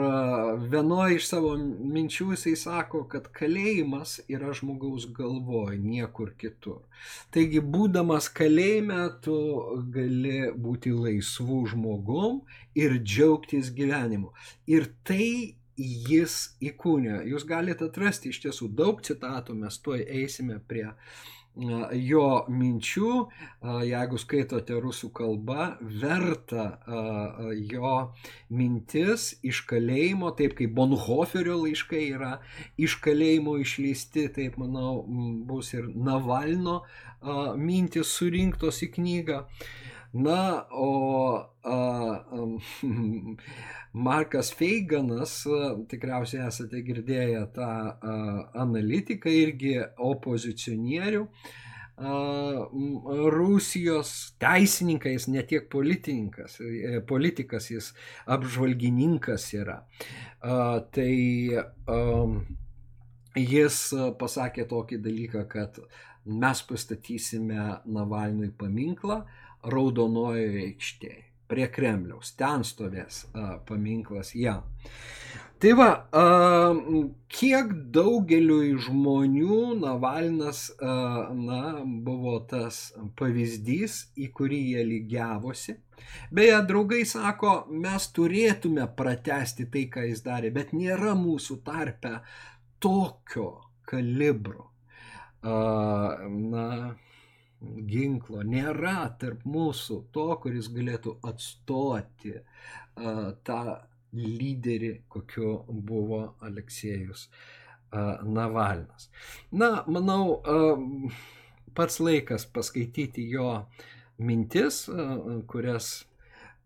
vienoje 0.70 1.20
iš 1.20 1.28
savo 1.30 1.52
minčių 1.56 2.32
jisai 2.32 2.56
sako, 2.58 3.04
kad 3.10 3.28
kalėjimas 3.30 4.16
yra 4.26 4.50
žmogaus 4.58 5.04
galvoj, 5.14 5.76
niekur 5.78 6.32
kitur. 6.40 6.80
Taigi, 7.30 7.60
būdamas 7.62 8.26
kalėjime, 8.34 9.04
tu 9.22 9.36
gali 9.94 10.50
būti 10.50 10.90
laisvų 10.90 11.60
žmogum 11.76 12.42
ir 12.74 12.98
džiaugtis 12.98 13.70
gyvenimu. 13.76 14.32
Ir 14.66 14.90
tai 15.06 15.54
jis 15.76 16.56
įkūnė. 16.58 17.20
Jūs 17.30 17.46
galite 17.46 17.86
atrasti 17.86 18.34
iš 18.34 18.42
tiesų 18.48 18.72
daug 18.74 18.98
citatų, 19.06 19.54
mes 19.62 19.78
tuoj 19.78 20.02
eisime 20.24 20.58
prie 20.66 20.88
uh, 20.88 21.16
jo 21.56 22.26
minčių, 22.52 23.12
jeigu 23.88 24.18
skaitote 24.20 24.76
rusų 24.82 25.10
kalbą, 25.16 25.68
verta 25.80 26.66
jo 27.70 27.94
mintis 28.52 29.30
iš 29.46 29.62
kalėjimo, 29.70 30.34
taip 30.36 30.56
kaip 30.58 30.74
Bonhoferio 30.76 31.56
laiškai 31.62 32.04
yra 32.12 32.36
iš 32.76 32.98
kalėjimo 33.04 33.56
išleisti, 33.62 34.28
taip 34.36 34.60
manau 34.60 35.00
bus 35.48 35.72
ir 35.74 35.88
Navalno 35.94 36.82
mintis 37.56 38.12
surinktos 38.12 38.82
į 38.84 38.92
knygą. 38.98 39.42
Na, 40.12 40.66
o 40.70 41.36
a, 41.64 41.70
a, 41.70 42.46
Markas 44.06 44.50
Feiganas, 44.54 45.42
tikriausiai 45.90 46.46
esate 46.46 46.82
girdėję 46.86 47.46
tą 47.56 47.66
a, 47.66 48.16
analitiką, 48.62 49.32
irgi 49.32 49.76
opozicionierių, 50.08 51.22
a, 51.26 52.12
Rusijos 53.36 54.12
teisininkas, 54.42 55.28
ne 55.32 55.42
tiek 55.48 55.68
politikas, 55.72 56.60
e, 56.60 57.00
politikas 57.08 57.70
jis 57.72 57.92
apžvalgininkas 58.36 59.48
yra. 59.58 59.80
A, 60.40 60.80
tai 60.92 61.14
a, 61.56 62.02
jis 63.36 63.80
pasakė 64.20 64.68
tokį 64.70 65.00
dalyką, 65.04 65.48
kad 65.50 65.80
mes 66.26 66.62
pastatysime 66.66 67.82
Navalnui 67.86 68.50
paminklą, 68.58 69.22
Raudonojoje 69.64 70.64
aikštėje, 70.66 71.22
prie 71.50 71.68
Kremliaus. 71.72 72.34
Ten 72.38 72.64
stovės 72.66 73.24
a, 73.32 73.56
paminklas 73.66 74.34
jam. 74.36 74.66
Tai 75.62 75.72
va, 75.78 75.88
a, 76.12 76.24
kiek 77.32 77.70
daugeliu 77.94 78.76
žmonių 78.86 79.60
Navalnas 79.80 80.66
a, 80.76 80.96
na, 81.32 81.62
buvo 82.04 82.36
tas 82.50 82.90
pavyzdys, 83.16 84.02
į 84.20 84.28
kurį 84.36 84.60
jie 84.74 84.84
lygiavosi. 84.90 85.78
Beje, 86.36 86.58
draugai 86.68 87.02
sako, 87.08 87.54
mes 87.72 88.10
turėtume 88.12 88.84
pratesti 88.98 89.64
tai, 89.72 89.86
ką 89.92 90.04
jis 90.10 90.22
darė, 90.26 90.52
bet 90.52 90.76
nėra 90.76 91.16
mūsų 91.16 91.62
tarpe 91.64 92.18
tokio 92.82 93.48
kalibro. 93.88 94.68
A, 95.46 95.56
na, 96.28 96.68
ginklo, 97.62 98.42
nėra 98.44 99.06
tarp 99.20 99.44
mūsų 99.48 100.00
to, 100.12 100.26
kuris 100.42 100.68
galėtų 100.72 101.16
atstoti 101.26 102.34
uh, 102.36 103.32
tą 103.46 103.62
lyderį, 104.16 104.92
kokiu 105.12 105.52
buvo 105.68 106.20
Aleksėjus 106.44 107.26
uh, 107.28 108.22
Navalnas. 108.24 109.08
Na, 109.52 109.84
manau, 109.88 110.36
uh, 110.40 111.16
pats 111.76 111.98
laikas 112.00 112.46
paskaityti 112.52 113.26
jo 113.32 113.64
mintis, 114.18 114.84
uh, 114.92 115.40
kurias, 115.48 116.06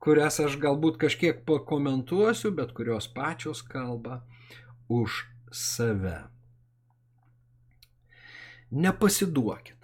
kurias 0.03 0.41
aš 0.43 0.59
galbūt 0.63 1.01
kažkiek 1.07 1.45
pakomentuosiu, 1.47 2.53
bet 2.55 2.75
kurios 2.77 3.09
pačios 3.15 3.63
kalba 3.63 4.23
už 4.91 5.25
save. 5.55 6.19
Nepasiduokit 8.71 9.80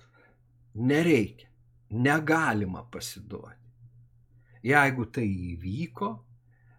nereikia, 0.76 1.48
negalima 1.90 2.84
pasiduoti. 2.90 3.64
Jeigu 4.66 5.06
tai 5.14 5.26
įvyko, 5.52 6.10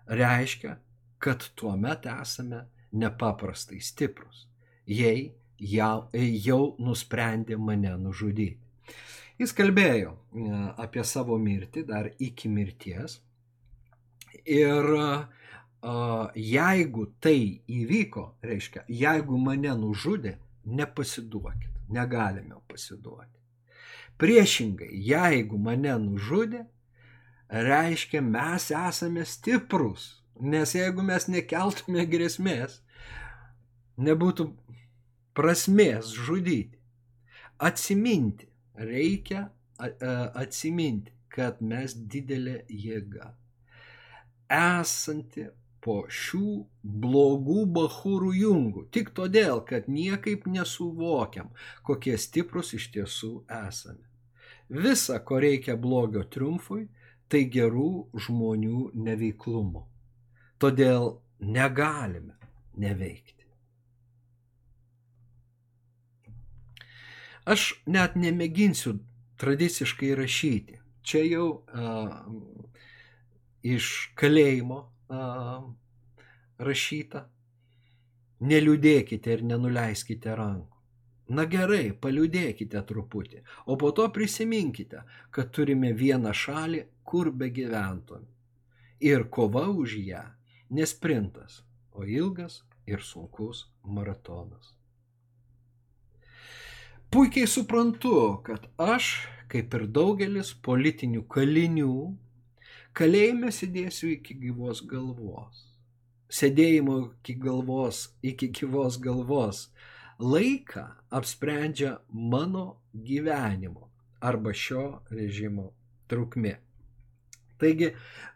reiškia, 0.08 0.76
kad 1.24 1.46
tuo 1.56 1.76
metu 1.80 2.12
esame 2.12 2.66
nepaprastai 2.92 3.80
stiprus, 3.82 4.46
jei 4.86 5.32
jau, 5.60 6.10
jau 6.14 6.62
nusprendė 6.84 7.58
mane 7.58 7.96
nužudyti. 8.02 8.60
Jis 9.38 9.54
kalbėjo 9.54 10.16
e, 10.18 10.52
apie 10.82 11.04
savo 11.06 11.38
mirtį 11.38 11.84
dar 11.88 12.10
iki 12.18 12.50
mirties. 12.50 13.20
Ir 14.48 14.86
uh, 14.96 15.26
jeigu 16.36 17.06
tai 17.20 17.62
įvyko, 17.68 18.24
reiškia, 18.44 18.86
jeigu 18.88 19.38
mane 19.38 19.74
nužudė, 19.76 20.38
nepasiduokit, 20.66 21.74
negalime 21.90 22.62
pasiduoti. 22.68 23.37
Priešingai, 24.18 24.90
jeigu 25.06 25.60
mane 25.62 25.94
nužudė, 26.02 26.64
reiškia 27.50 28.22
mes 28.26 28.72
esame 28.74 29.26
stiprus, 29.30 30.08
nes 30.42 30.74
jeigu 30.74 31.06
mes 31.06 31.28
nekeltume 31.30 32.06
grėsmės, 32.10 32.80
nebūtų 34.02 34.48
prasmės 35.38 36.10
žudyti. 36.18 36.80
Atsiminti, 37.62 38.50
reikia 38.78 39.48
atsiminti, 39.78 41.14
kad 41.30 41.62
mes 41.62 41.94
didelė 41.94 42.64
jėga. 42.70 43.32
Esanti 44.50 45.46
po 45.86 46.00
šių 46.10 46.50
blogų 47.06 47.62
bahūrų 47.78 48.34
jungų, 48.42 48.88
tik 48.92 49.14
todėl, 49.18 49.62
kad 49.70 49.88
niekaip 49.88 50.50
nesuvokiam, 50.50 51.54
kokie 51.86 52.18
stiprus 52.18 52.74
iš 52.78 52.90
tiesų 52.96 53.32
esame. 53.62 54.07
Visa, 54.70 55.20
ko 55.24 55.40
reikia 55.40 55.78
blogio 55.80 56.26
triumfui, 56.28 56.88
tai 57.32 57.46
gerų 57.52 58.10
žmonių 58.26 58.92
neveiklumo. 59.08 59.86
Todėl 60.60 61.18
negalime 61.40 62.36
neveikti. 62.76 63.46
Aš 67.48 67.70
net 67.88 68.18
nemėginsiu 68.20 68.98
tradiciškai 69.40 70.12
rašyti. 70.20 70.82
Čia 71.08 71.22
jau 71.24 71.48
uh, 71.64 72.16
iš 73.64 74.12
kalėjimo 74.20 74.80
uh, 74.84 75.62
rašyta. 76.60 77.24
Neliūdėkite 78.48 79.32
ir 79.38 79.46
nenuleiskite 79.48 80.36
rankų. 80.36 80.77
Na 81.28 81.44
gerai, 81.44 81.92
paliūdėkite 81.92 82.80
truputį, 82.88 83.42
o 83.68 83.76
po 83.76 83.92
to 83.92 84.06
prisiminkite, 84.16 85.02
kad 85.36 85.52
turime 85.52 85.92
vieną 85.92 86.32
šalį, 86.32 86.86
kur 87.04 87.32
be 87.36 87.50
gyventum. 87.52 88.24
Ir 89.04 89.28
kova 89.28 89.66
už 89.68 89.98
ją 90.08 90.24
nesprintas, 90.72 91.62
o 91.92 92.08
ilgas 92.08 92.62
ir 92.88 93.04
sunkus 93.04 93.66
maratonas. 93.84 94.72
Puikiai 97.12 97.48
suprantu, 97.48 98.40
kad 98.44 98.68
aš, 98.80 99.28
kaip 99.52 99.76
ir 99.76 99.86
daugelis 99.92 100.54
politinių 100.64 101.26
kalinių, 101.32 101.94
kalėjime 102.96 103.52
sėdėsiu 103.52 104.14
iki 104.16 104.36
gyvos 104.48 104.84
galvos. 104.88 105.64
Sėdėjimo 106.28 106.98
iki 107.20 107.38
galvos, 107.40 108.10
iki 108.24 108.50
gyvos 108.52 109.00
galvos 109.00 109.68
laiką 110.20 110.86
apsprendžia 111.10 111.98
mano 112.10 112.82
gyvenimo 112.94 113.90
arba 114.22 114.54
šio 114.54 115.02
režimo 115.14 115.72
trukmė. 116.10 116.58
Taigi, 117.58 117.92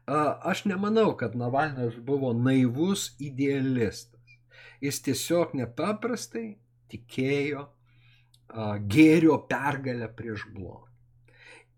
aš 0.07 0.65
nemanau, 0.65 1.13
kad 1.17 1.35
Navalnas 1.37 1.97
buvo 1.97 2.33
naivus 2.33 3.11
idealistas. 3.21 4.37
Jis 4.81 5.01
tiesiog 5.05 5.53
nepaprastai 5.57 6.57
tikėjo 6.89 7.67
gėrio 8.91 9.37
pergalę 9.49 10.09
prieš 10.17 10.47
blogį. 10.53 10.89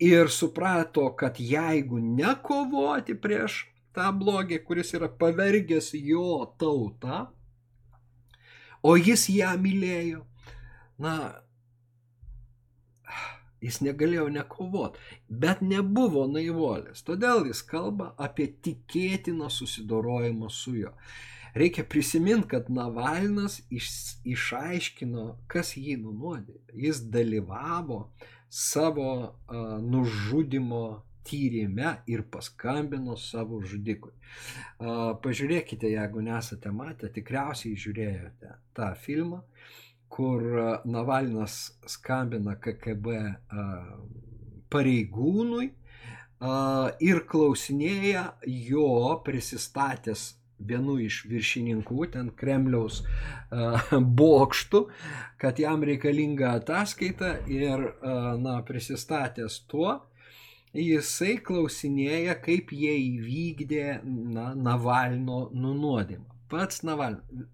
Ir 0.03 0.31
suprato, 0.31 1.09
kad 1.15 1.37
jeigu 1.39 1.99
nekovoti 1.99 3.15
prieš 3.15 3.59
tą 3.95 4.09
blogį, 4.17 4.57
kuris 4.65 4.95
yra 4.97 5.07
pavergęs 5.07 5.91
jo 5.99 6.41
tautą, 6.59 7.27
o 8.83 8.95
jis 8.99 9.29
ją 9.31 9.53
mylėjo, 9.63 10.23
na, 11.01 11.15
jis 13.63 13.79
negalėjo 13.85 14.27
nekovoti, 14.33 14.99
bet 15.43 15.61
nebuvo 15.63 16.25
naivolės. 16.31 17.03
Todėl 17.07 17.47
jis 17.49 17.63
kalba 17.67 18.11
apie 18.21 18.49
tikėtiną 18.65 19.49
susidorojimą 19.53 20.51
su 20.51 20.75
juo. 20.81 20.93
Reikia 21.53 21.83
prisiminti, 21.85 22.49
kad 22.55 22.69
Navalnas 22.73 23.59
iš, 23.69 23.87
išaiškino, 24.25 25.25
kas 25.47 25.75
jį 25.77 25.99
nunuodė. 26.01 26.57
Jis 26.73 27.03
dalyvavo 27.13 28.07
savo 28.49 29.09
uh, 29.21 29.75
nužudimo 29.85 31.03
tyrime 31.23 31.97
ir 32.07 32.25
paskambino 32.31 33.15
savo 33.19 33.61
žudikui. 33.61 34.13
Uh, 34.79 35.13
pažiūrėkite, 35.23 35.91
jeigu 35.93 36.23
nesate 36.25 36.71
matę, 36.73 37.09
tikriausiai 37.13 37.79
žiūrėjote 37.79 38.57
tą 38.77 38.91
filmą, 38.99 39.43
kur 40.13 40.43
Navalnas 40.85 41.73
skambina 41.89 42.53
uh, 43.33 43.95
pareigūnui 44.73 45.67
uh, 45.69 46.93
ir 47.01 47.23
klausinėja 47.29 48.27
jo 48.45 48.87
prisistatęs 49.25 50.33
vienu 50.63 50.95
iš 51.01 51.23
viršininkų, 51.27 51.99
ten 52.13 52.29
Kremliaus 52.37 53.01
uh, 53.03 53.91
bokštų, 54.21 54.85
kad 55.41 55.59
jam 55.59 55.83
reikalinga 55.87 56.55
ataskaita 56.61 57.35
ir, 57.51 57.89
uh, 57.89 58.33
na, 58.39 58.59
prisistatęs 58.67 59.63
tuo, 59.71 59.97
jisai 60.73 61.37
klausinėja, 61.45 62.35
kaip 62.43 62.73
jie 62.75 62.93
įvykdė, 62.97 63.87
na, 64.03 64.53
Navalno 64.55 65.47
nunuodimą. 65.53 66.29
Pats 66.49 66.83
Navalno 66.83 67.47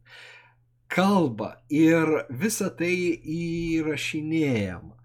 kalba 0.90 1.60
ir 1.70 2.26
visa 2.30 2.70
tai 2.74 2.94
įrašinėjama. 3.36 4.96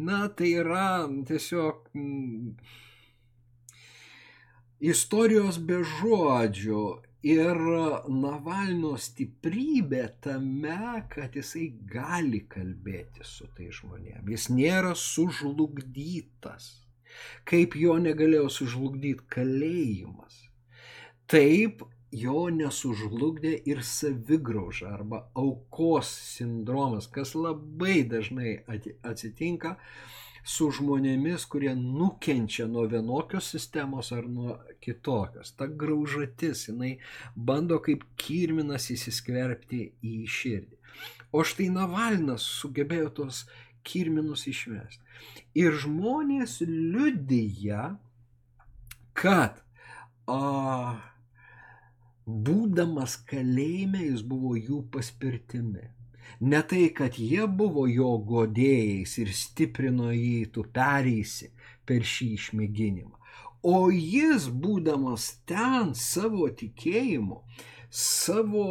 Na, 0.00 0.24
tai 0.32 0.54
yra 0.62 1.04
tiesiog 1.28 1.90
mm, 1.92 2.54
istorijos 4.92 5.60
be 5.60 5.82
žodžių 5.84 6.84
Ir 7.20 7.58
Navalno 8.08 8.94
stiprybė 8.96 10.06
tame, 10.24 11.02
kad 11.12 11.34
jisai 11.36 11.66
gali 11.84 12.46
kalbėti 12.48 13.26
su 13.28 13.44
tai 13.56 13.68
žmonėmis. 13.76 14.30
Jis 14.32 14.46
nėra 14.54 14.94
sužlugdytas. 14.96 16.70
Kaip 17.48 17.76
jo 17.78 17.96
negalėjo 18.02 18.48
sužlugdyti 18.52 19.26
kalėjimas. 19.34 20.44
Taip 21.30 21.84
jo 22.10 22.48
nesužlugdė 22.50 23.52
ir 23.70 23.82
savigrauža 23.86 24.88
arba 24.94 25.24
aukos 25.38 26.10
sindromas, 26.34 27.06
kas 27.06 27.36
labai 27.38 28.02
dažnai 28.10 28.56
atsitinka 29.06 29.76
su 30.44 30.70
žmonėmis, 30.72 31.44
kurie 31.52 31.72
nukenčia 31.76 32.66
nuo 32.66 32.86
vienokios 32.90 33.50
sistemos 33.54 34.10
ar 34.16 34.26
nuo 34.28 34.56
kitokios. 34.82 35.52
Ta 35.56 35.68
graužatis, 35.68 36.66
jinai 36.70 36.96
bando 37.36 37.78
kaip 37.84 38.06
kirminas 38.18 38.90
įsiskverbti 38.94 39.82
į 40.02 40.16
širdį. 40.26 40.78
O 41.30 41.44
štai 41.46 41.68
Navalnas 41.70 42.42
sugebėjo 42.58 43.10
tos 43.20 43.44
kirminus 43.86 44.46
išmesti. 44.50 45.02
Ir 45.58 45.76
žmonės 45.82 46.60
liudyja, 46.66 47.96
kad 49.16 49.60
a, 50.30 50.96
būdamas 52.26 53.16
kalėjime 53.30 54.04
jis 54.06 54.22
buvo 54.26 54.56
jų 54.58 54.84
paspirtimi. 54.92 55.88
Ne 56.40 56.60
tai, 56.62 56.88
kad 56.96 57.18
jie 57.18 57.46
buvo 57.46 57.86
jo 57.90 58.14
godėjais 58.24 59.16
ir 59.20 59.32
stiprino 59.34 60.12
jį, 60.14 60.50
tu 60.54 60.64
pereisi 60.72 61.50
per 61.84 62.06
šį 62.06 62.28
išmėginimą. 62.36 63.16
O 63.62 63.90
jis, 63.92 64.46
būdamas 64.48 65.26
ten 65.44 65.92
savo 65.92 66.46
tikėjimu, 66.48 67.42
savo 67.90 68.64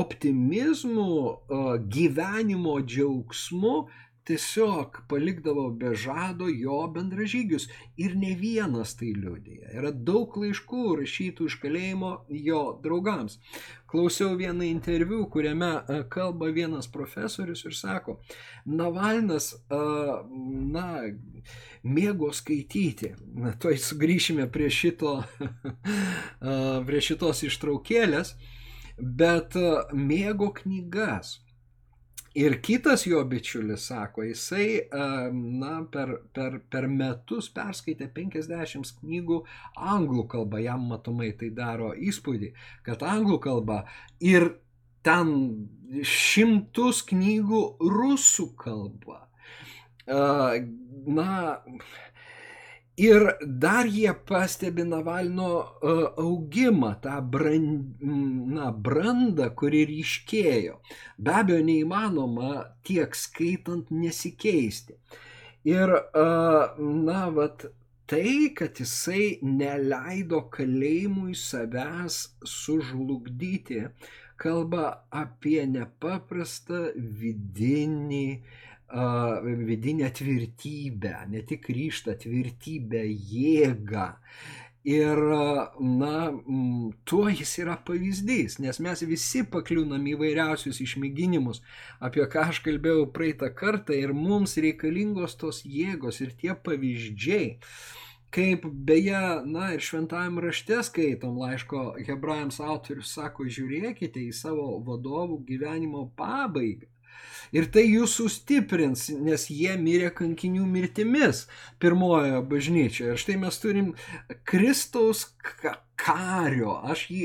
optimizmu, 0.00 1.10
gyvenimo 1.92 2.78
džiaugsmu, 2.80 3.74
tiesiog 4.30 5.02
palikdavo 5.10 5.66
be 5.74 5.90
žado 5.98 6.46
jo 6.48 6.78
bendražygius. 6.94 7.66
Ir 7.98 8.14
ne 8.16 8.36
vienas 8.38 8.94
tai 8.96 9.10
liudija. 9.16 9.72
Yra 9.74 9.90
daug 9.90 10.36
laiškų 10.38 10.84
rašytų 11.02 11.48
iš 11.50 11.56
kalėjimo 11.64 12.12
jo 12.46 12.62
draugams. 12.84 13.40
Klausiau 13.90 14.36
vieną 14.38 14.68
interviu, 14.68 15.24
kuriame 15.26 15.72
kalba 16.14 16.52
vienas 16.54 16.86
profesorius 16.86 17.64
ir 17.66 17.74
sako, 17.74 18.20
Navalnas, 18.70 19.50
na, 20.70 20.86
mėgo 21.82 22.30
skaityti. 22.30 23.16
Na, 23.34 23.56
tuoj 23.58 23.80
sugrįšime 23.82 24.46
prie, 24.54 24.70
šito, 24.70 25.18
prie 26.86 27.02
šitos 27.02 27.42
ištraukėlės, 27.50 28.36
bet 28.94 29.58
mėgo 29.90 30.52
knygas. 30.62 31.40
Ir 32.38 32.60
kitas 32.62 33.08
jo 33.10 33.24
bičiulis 33.26 33.88
sako, 33.90 34.22
jisai 34.28 34.86
na, 35.34 35.72
per, 35.90 36.12
per, 36.34 36.60
per 36.70 36.86
metus 36.86 37.48
perskaitė 37.50 38.06
50 38.14 38.92
knygų 39.00 39.40
anglų 39.74 40.28
kalba, 40.30 40.60
jam 40.62 40.84
matomai 40.92 41.32
tai 41.40 41.50
daro 41.56 41.90
įspūdį, 41.90 42.52
kad 42.86 43.02
anglų 43.02 43.40
kalba 43.42 43.80
ir 44.22 44.52
ten 45.02 45.32
šimtus 46.06 47.02
knygų 47.10 47.64
rusų 47.98 48.46
kalba. 48.60 49.24
Na, 50.06 51.34
Ir 53.00 53.22
dar 53.62 53.86
jie 53.88 54.12
pastebi 54.28 54.84
Navalno 54.84 55.50
e, 55.62 55.92
augimą, 56.20 56.90
tą 57.00 57.16
brand, 57.32 58.02
na, 58.56 58.68
brandą, 58.86 59.46
kuri 59.56 59.86
ryškėjo. 59.88 60.76
Be 61.16 61.36
abejo, 61.40 61.62
neįmanoma 61.64 62.50
tiek 62.84 63.16
skaitant 63.16 63.88
nesikeisti. 63.94 64.98
Ir, 65.70 65.94
e, 65.96 66.26
na, 67.08 67.22
vat, 67.36 67.64
tai, 68.10 68.50
kad 68.58 68.82
jisai 68.82 69.38
neleido 69.46 70.42
kalėjimui 70.52 71.36
savęs 71.38 72.20
sužlugdyti, 72.44 73.86
kalba 74.40 74.86
apie 75.22 75.62
nepaprastą 75.68 76.88
vidinį 76.96 78.26
vidinę 78.92 80.10
tvirtybę, 80.10 81.26
ne 81.30 81.42
tik 81.42 81.68
ryštą, 81.68 82.16
tvirtybę, 82.18 83.04
jėgą. 83.06 84.08
Ir, 84.84 85.18
na, 85.80 86.32
tuo 87.04 87.28
jis 87.28 87.50
yra 87.60 87.76
pavyzdys, 87.84 88.56
nes 88.64 88.78
mes 88.80 89.02
visi 89.04 89.42
pakliūnam 89.44 90.06
įvairiausius 90.14 90.80
išmėginimus, 90.80 91.60
apie 92.00 92.24
ką 92.32 92.46
aš 92.48 92.62
kalbėjau 92.64 93.10
praeitą 93.12 93.50
kartą, 93.52 93.92
ir 93.92 94.14
mums 94.16 94.56
reikalingos 94.56 95.36
tos 95.36 95.60
jėgos 95.68 96.22
ir 96.24 96.32
tie 96.32 96.56
pavyzdžiai. 96.56 97.58
Kaip 98.32 98.64
beje, 98.88 99.20
na 99.44 99.74
ir 99.74 99.84
šventajame 99.84 100.46
rašte 100.46 100.80
skaitom 100.86 101.36
laiško 101.42 101.82
hebrajams 102.06 102.60
autorius 102.62 103.12
sako, 103.18 103.44
žiūrėkite 103.50 104.22
į 104.22 104.32
savo 104.32 104.78
vadovų 104.86 105.42
gyvenimo 105.50 106.06
pabaigą 106.16 106.89
Ir 107.50 107.66
tai 107.74 107.82
jūs 107.88 108.14
sustiprins, 108.20 109.08
nes 109.10 109.48
jie 109.50 109.72
mirė 109.80 110.12
kankinių 110.14 110.66
mirtimis 110.70 111.46
pirmojoje 111.82 112.42
bažnyčioje. 112.50 113.14
Ir 113.14 113.22
štai 113.24 113.38
mes 113.42 113.58
turim 113.62 113.88
Kristaus 114.46 115.24
kario, 116.00 116.76
aš 116.86 117.02
jį 117.10 117.24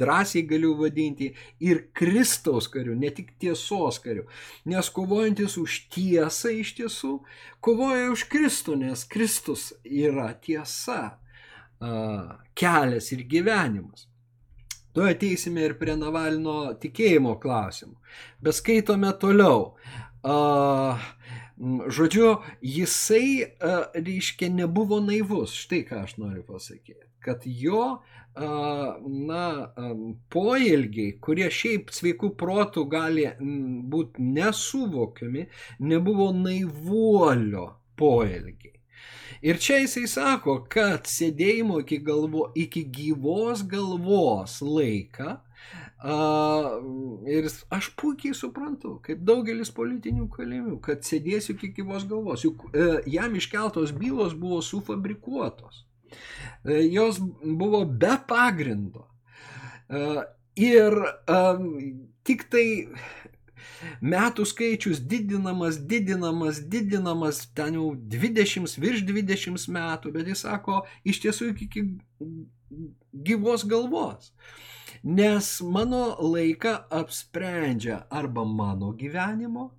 drąsiai 0.00 0.44
galiu 0.50 0.74
vadinti 0.78 1.30
ir 1.64 1.86
Kristaus 1.96 2.68
kariu, 2.70 2.94
ne 2.98 3.10
tik 3.14 3.32
tiesos 3.40 3.98
kariu. 4.04 4.26
Nes 4.68 4.92
kovojantis 4.92 5.56
už 5.60 5.80
tiesą 5.94 6.52
iš 6.60 6.76
tiesų, 6.82 7.16
kovoja 7.64 8.12
už 8.12 8.28
Kristų, 8.30 8.76
nes 8.84 9.06
Kristus 9.08 9.70
yra 9.84 10.30
tiesa, 10.44 11.16
kelias 12.60 13.10
ir 13.16 13.24
gyvenimas. 13.24 14.09
Tu 14.94 15.06
ateisime 15.06 15.68
ir 15.68 15.76
prie 15.78 15.94
Navalno 15.98 16.72
tikėjimo 16.82 17.36
klausimų. 17.42 17.94
Bet 18.42 18.58
skaitome 18.58 19.12
toliau. 19.22 19.74
Uh, 20.20 20.98
Žodžiu, 21.60 22.38
jisai, 22.64 23.52
reiškia, 23.92 24.48
nebuvo 24.48 24.96
naivus. 25.04 25.52
Štai 25.52 25.82
ką 25.84 26.04
aš 26.06 26.14
noriu 26.16 26.40
pasakyti. 26.46 27.04
Kad 27.20 27.44
jo, 27.44 28.00
na, 29.28 29.42
poelgiai, 30.32 31.18
kurie 31.20 31.50
šiaip 31.52 31.92
sveikų 31.92 32.32
protų 32.40 32.86
gali 32.88 33.26
būti 33.92 34.24
nesuvokiami, 34.38 35.46
nebuvo 35.84 36.30
naivuolio 36.32 37.66
poelgiai. 38.00 38.79
Ir 39.42 39.56
čia 39.60 39.78
jisai 39.80 40.04
sako, 40.10 40.58
kad 40.68 41.08
sėdėjimo 41.08 41.80
iki, 41.80 42.00
galvo, 42.04 42.50
iki 42.58 42.84
gyvos 42.92 43.62
galvos 43.68 44.58
laiką 44.64 45.38
Uh, 46.00 46.80
ir 47.28 47.44
aš 47.68 47.90
puikiai 48.00 48.32
suprantu, 48.32 48.94
kaip 49.04 49.20
daugelis 49.28 49.68
politinių 49.76 50.30
kalinių, 50.32 50.78
kad 50.80 51.04
sėdėsiu 51.04 51.58
iki 51.58 51.68
gyvos 51.76 52.06
galvos. 52.08 52.46
Juk 52.46 52.62
uh, 52.70 53.02
jam 53.04 53.36
iškeltos 53.36 53.92
bylos 53.92 54.32
buvo 54.32 54.62
sufabrikuotos. 54.64 55.82
Uh, 56.64 56.80
jos 56.88 57.20
buvo 57.20 57.82
be 57.84 58.14
pagrindo. 58.30 59.04
Uh, 59.92 60.22
ir 60.56 60.96
um, 61.28 61.68
tik 62.24 62.46
tai 62.48 62.64
metų 64.00 64.46
skaičius 64.48 65.00
didinamas, 65.10 65.78
didinamas, 65.90 66.60
didinamas, 66.72 67.44
ten 67.56 67.78
jau 67.78 67.90
20, 67.94 68.78
virš 68.80 69.04
20 69.08 69.68
metų, 69.76 70.14
bet 70.14 70.30
jis 70.32 70.44
sako, 70.46 70.82
iš 71.04 71.22
tiesų 71.24 71.52
iki 71.54 71.86
gyvos 73.12 73.66
galvos. 73.68 74.32
Nes 75.02 75.60
mano 75.64 76.16
laiką 76.20 76.74
apsprendžia 76.92 78.04
arba 78.10 78.44
mano 78.44 78.92
gyvenimo, 78.92 79.70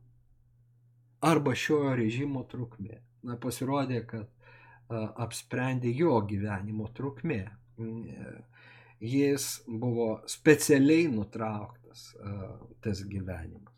arba 1.21 1.53
šio 1.55 1.95
režimo 1.95 2.43
trukmė. 2.49 3.01
Na, 3.21 3.37
pasirodė, 3.37 4.01
kad 4.09 4.25
a, 4.25 5.11
apsprendė 5.27 5.93
jo 5.93 6.15
gyvenimo 6.25 6.89
trukmė. 6.97 7.43
Jis 9.01 9.61
buvo 9.65 10.09
specialiai 10.29 11.07
nutrauktas 11.09 12.11
tas 12.81 13.01
gyvenimas 13.09 13.70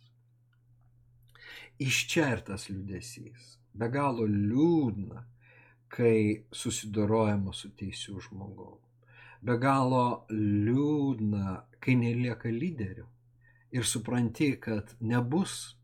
iš 1.79 2.05
čia 2.11 2.29
ir 2.35 2.43
tas 2.47 2.69
liūdėsys. 2.69 3.57
Be 3.73 3.89
galo 3.89 4.25
liūdna, 4.29 5.23
kai 5.93 6.45
susidorojama 6.53 7.53
su 7.53 7.71
teisiu 7.77 8.19
žmogaus. 8.21 8.81
Be 9.43 9.57
galo 9.59 10.25
liūdna, 10.31 11.57
kai 11.83 11.97
nelieka 11.99 12.51
lyderių 12.53 13.07
ir 13.73 13.85
supranti, 13.85 14.53
kad 14.61 14.93
nebus 14.99 15.75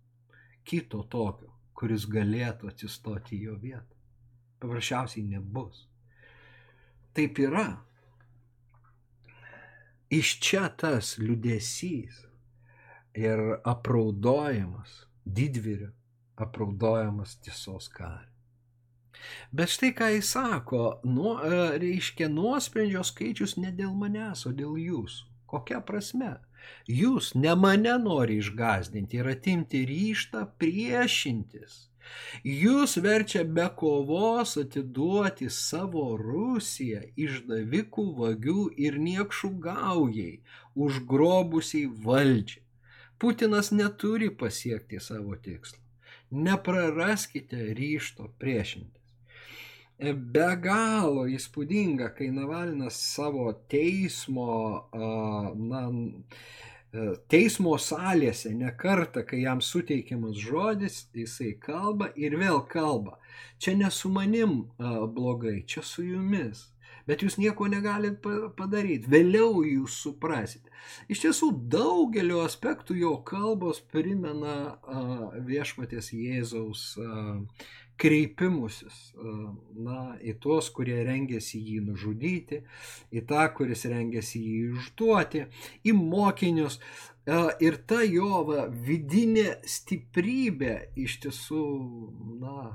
kito 0.63 1.01
tokio, 1.09 1.51
kuris 1.73 2.05
galėtų 2.09 2.69
atsistoti 2.69 3.41
jo 3.43 3.57
vietą. 3.59 3.97
Paprasčiausiai 4.61 5.25
nebus. 5.25 5.87
Taip 7.15 7.39
yra. 7.41 7.67
Iš 10.13 10.37
čia 10.41 10.67
tas 10.77 11.17
liūdėsys 11.21 12.23
ir 13.17 13.43
apraudojimas 13.67 14.93
didvyriu 15.37 15.91
apraudojamas 16.39 17.37
tiesos 17.43 17.89
kariu. 17.93 18.33
Bet 19.51 19.73
štai 19.73 19.89
ką 19.97 20.07
jis 20.15 20.29
sako, 20.35 20.83
nu, 21.03 21.33
reiškia, 21.83 22.29
nuosprendžio 22.31 23.03
skaičius 23.03 23.57
ne 23.59 23.71
dėl 23.75 23.91
manęs, 24.01 24.45
o 24.47 24.53
dėl 24.55 24.77
jūsų. 24.79 25.25
Kokia 25.49 25.81
prasme? 25.85 26.37
Jūs 27.01 27.33
ne 27.35 27.53
mane 27.63 27.95
nori 28.03 28.37
išgazdinti 28.43 29.19
ir 29.19 29.29
atimti 29.33 29.81
ryštą 29.89 30.45
priešintis. 30.61 31.77
Jūs 32.63 32.95
verčia 33.05 33.43
be 33.57 33.67
kovos 33.81 34.55
atiduoti 34.61 35.49
savo 35.53 36.05
Rusiją 36.21 37.01
išdavikų 37.25 38.05
vagių 38.21 38.63
ir 38.85 38.97
niekšų 39.09 39.51
gaujai, 39.65 40.31
užgrobusiai 40.87 41.85
valdžiai. 42.07 42.65
Putinas 43.19 43.71
neturi 43.71 44.29
pasiekti 44.37 44.99
savo 44.99 45.35
tikslo. 45.35 45.79
Nepraraskite 46.31 47.73
ryšto 47.73 48.29
priešintis. 48.39 48.99
E, 49.99 50.13
be 50.13 50.47
galo 50.63 51.25
įspūdinga, 51.27 52.13
kai 52.15 52.29
Navalnas 52.31 52.99
savo 53.15 53.51
teismo, 53.71 54.53
na, 54.93 55.81
e, 56.93 57.09
teismo 57.27 57.75
salėse 57.75 58.53
nekarta, 58.55 59.25
kai 59.27 59.41
jam 59.43 59.59
suteikiamas 59.59 60.39
žodis, 60.39 61.01
jisai 61.13 61.57
kalba 61.59 62.13
ir 62.15 62.37
vėl 62.39 62.63
kalba. 62.71 63.17
Čia 63.59 63.75
ne 63.81 63.91
su 63.91 64.11
manim 64.13 64.61
blogai, 64.79 65.63
čia 65.67 65.83
su 65.83 66.07
jumis 66.07 66.69
bet 67.09 67.25
jūs 67.25 67.39
nieko 67.41 67.65
negalit 67.71 68.21
padaryti. 68.57 69.09
Vėliau 69.09 69.63
jūs 69.65 69.97
suprasit. 70.05 70.69
Iš 71.09 71.25
tiesų, 71.25 71.51
daugeliu 71.73 72.43
aspektų 72.45 72.99
jo 73.01 73.17
kalbos 73.25 73.81
primena 73.81 74.77
viešpatės 75.49 76.13
Jėzaus 76.13 76.93
kreipimusis 77.99 78.99
na, 79.75 80.15
į 80.23 80.37
tuos, 80.43 80.69
kurie 80.75 81.01
rengėsi 81.03 81.59
jį 81.59 81.79
nužudyti, 81.89 82.61
į 83.11 83.23
tą, 83.27 83.43
kuris 83.57 83.83
rengėsi 83.91 84.39
jį 84.39 84.59
išduoti, 84.79 85.45
į 85.83 85.95
mokinius. 85.97 86.79
Ir 87.61 87.75
ta 87.89 87.99
jo 88.07 88.45
vidinė 88.87 89.59
stiprybė 89.67 90.75
iš 90.97 91.19
tiesų, 91.25 91.65
na, 92.41 92.69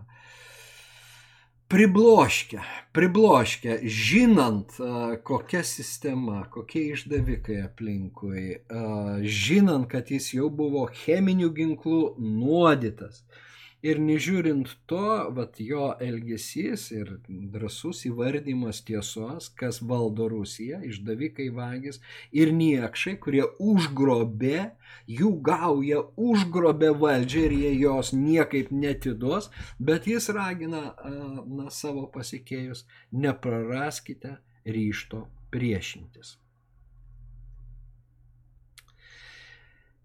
pribloškia, 1.68 2.62
pribloškia, 2.92 3.78
žinant, 3.84 4.76
kokia 5.22 5.62
sistema, 5.64 6.44
kokie 6.50 6.90
išdavikai 6.92 7.60
aplinkui, 7.64 8.44
žinant, 9.24 9.88
kad 9.90 10.12
jis 10.12 10.32
jau 10.36 10.50
buvo 10.52 10.86
cheminių 11.04 11.50
ginklų 11.56 12.02
nuodytas, 12.20 13.24
Ir 13.84 13.98
nežiūrint 14.00 14.70
to, 14.88 15.06
vat 15.36 15.58
jo 15.60 15.90
elgesys 16.00 16.86
ir 16.96 17.10
drasus 17.28 17.98
įvardymas 18.08 18.78
tiesos, 18.88 19.50
kas 19.60 19.82
valdo 19.84 20.24
Rusiją, 20.32 20.78
išdavikai 20.88 21.50
vagis 21.52 22.00
ir 22.32 22.54
niekšai, 22.56 23.18
kurie 23.20 23.42
užgrobė, 23.60 24.70
jų 25.18 25.32
gauja 25.44 26.00
užgrobė 26.16 26.94
valdžią 27.02 27.42
ir 27.50 27.56
jie 27.58 27.72
jos 27.82 28.14
niekaip 28.16 28.70
netiduos, 28.72 29.50
bet 29.76 30.08
jis 30.08 30.30
ragina 30.32 30.94
na, 31.44 31.68
savo 31.68 32.06
pasikėjus, 32.14 32.86
nepraraskite 33.12 34.38
ryšto 34.64 35.26
priešintis. 35.52 36.38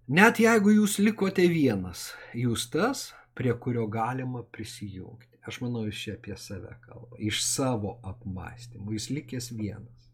Net 0.10 0.44
jeigu 0.44 0.74
jūs 0.74 0.98
likote 1.00 1.48
vienas, 1.48 2.10
jūs 2.34 2.68
tas, 2.74 3.12
prie 3.39 3.54
kurio 3.60 3.88
galima 3.88 4.43
prisijungti. 4.43 5.38
Aš 5.47 5.62
manau, 5.63 5.86
jis 5.88 6.02
čia 6.04 6.17
apie 6.17 6.36
save 6.38 6.73
kalba, 6.84 7.15
iš 7.23 7.39
savo 7.47 7.93
apmąstymų, 8.04 8.91
jis 8.97 9.08
likęs 9.15 9.47
vienas. 9.56 10.10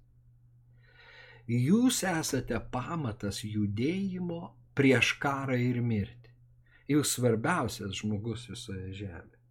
Jūs 1.49 2.03
esate 2.05 2.59
pamatas 2.73 3.41
judėjimo 3.45 4.53
prieš 4.77 5.15
karą 5.21 5.57
ir 5.57 5.81
mirtį. 5.81 6.31
Jūs 6.93 7.15
svarbiausias 7.17 7.97
žmogus 7.97 8.45
visoje 8.51 8.93
žemėje. 8.93 9.41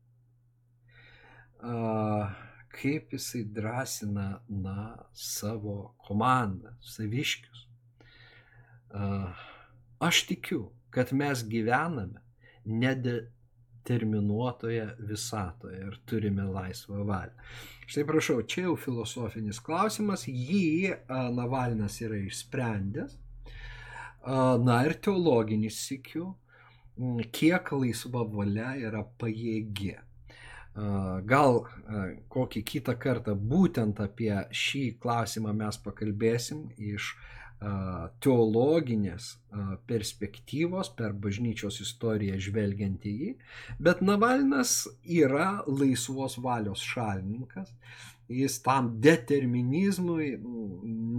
Kaip 2.75 3.15
jisai 3.15 3.43
drąsina 3.59 4.29
na, 4.49 4.89
savo 5.15 5.95
komandą, 6.07 6.77
saviškius. 6.95 7.67
Aš 9.99 10.27
tikiu, 10.31 10.69
kad 10.95 11.11
mes 11.11 11.43
gyvename 11.51 12.23
ne, 12.65 12.95
terminuotoje 13.85 14.87
visatoje 14.99 15.81
ir 15.87 15.99
turime 16.09 16.47
laisvą 16.49 17.05
valią. 17.05 17.35
Štai 17.87 18.07
prašau, 18.09 18.39
čia 18.49 18.69
jau 18.69 18.79
filosofinis 18.81 19.61
klausimas, 19.61 20.25
jį 20.29 20.95
Navalnas 21.37 22.01
yra 22.05 22.17
išsprendęs. 22.25 23.19
Na 24.65 24.79
ir 24.87 24.97
teologinis 25.05 25.83
sikiu, 25.85 26.33
kiek 27.35 27.71
laisva 27.77 28.25
valia 28.25 28.73
yra 28.89 29.05
pajėgi. 29.21 29.99
Gal 31.29 31.61
kokį 32.33 32.65
kitą 32.67 32.97
kartą 32.99 33.37
būtent 33.39 34.01
apie 34.03 34.33
šį 34.51 34.85
klausimą 35.03 35.53
mes 35.55 35.77
pakalbėsim 35.85 36.65
iš 36.81 37.13
uh, 37.13 37.44
teologinės 38.25 39.29
perspektyvos 39.89 40.91
per 40.99 41.15
bažnyčios 41.17 41.81
istoriją 41.85 42.39
žvelgiant 42.49 43.07
į 43.09 43.15
jį, 43.21 43.31
bet 43.81 44.03
Navalnas 44.05 44.83
yra 45.05 45.63
laisvos 45.69 46.37
valios 46.45 46.83
šalininkas, 46.85 47.73
jis 48.29 48.59
tam 48.65 48.95
determinizmui 49.05 50.35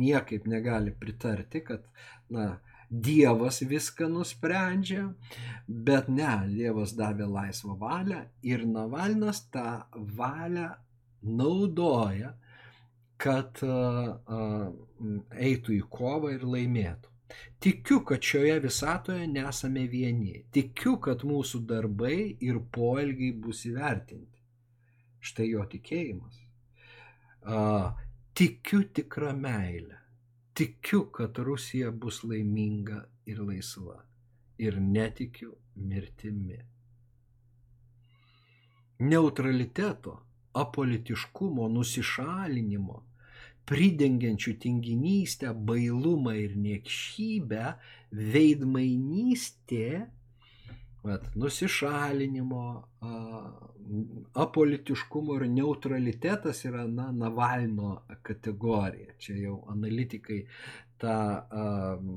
niekaip 0.02 0.48
negali 0.50 0.94
pritarti, 0.94 1.64
kad 1.66 1.86
na, 2.30 2.56
Dievas 2.90 3.64
viską 3.66 4.08
nusprendžia, 4.14 5.08
bet 5.68 6.08
ne, 6.08 6.34
Dievas 6.54 6.94
davė 6.94 7.26
laisvą 7.26 7.74
valią 7.82 8.22
ir 8.46 8.66
Navalnas 8.70 9.42
tą 9.52 9.82
valią 9.96 10.70
naudoja, 11.26 12.36
kad 13.18 13.62
eitų 15.36 15.76
į 15.76 15.84
kovą 15.90 16.32
ir 16.36 16.44
laimėtų. 16.46 17.12
Tikiu, 17.60 18.00
kad 18.06 18.22
šioje 18.24 18.60
visatoje 18.64 19.28
nesame 19.28 19.88
vieni. 19.90 20.44
Tikiu, 20.54 20.98
kad 21.02 21.24
mūsų 21.26 21.64
darbai 21.68 22.38
ir 22.40 22.60
poelgiai 22.72 23.34
bus 23.34 23.66
įvertinti. 23.66 24.40
Štai 25.26 25.48
jo 25.50 25.64
tikėjimas. 25.72 26.38
Tikiu 28.38 28.84
tikrą 28.94 29.34
meilę. 29.38 29.98
Tikiu, 30.56 31.06
kad 31.12 31.38
Rusija 31.38 31.90
bus 31.92 32.22
laiminga 32.24 33.02
ir 33.26 33.42
laisva. 33.44 33.98
Ir 34.62 34.78
netikiu 34.80 35.56
mirtimi. 35.76 36.62
Neutraliteto, 39.00 40.14
apolitiškumo, 40.62 41.68
nusišalinimo, 41.74 43.02
pridengiančių 43.70 44.54
tinginystę, 44.62 45.54
bailumą 45.70 46.36
ir 46.38 46.54
niekšybę, 46.62 47.64
veidmainystė 48.36 49.88
vat, 51.06 51.28
nusišalinimo, 51.36 52.64
apolitiškumo 54.46 55.38
ir 55.40 55.48
neutralitetas 55.54 56.64
yra 56.66 56.86
na, 56.90 57.12
Navalno 57.12 57.96
kategorija. 58.26 59.18
Čia 59.22 59.38
jau 59.44 59.58
analitikai 59.74 60.42
tą 61.02 61.18
um, 61.62 62.12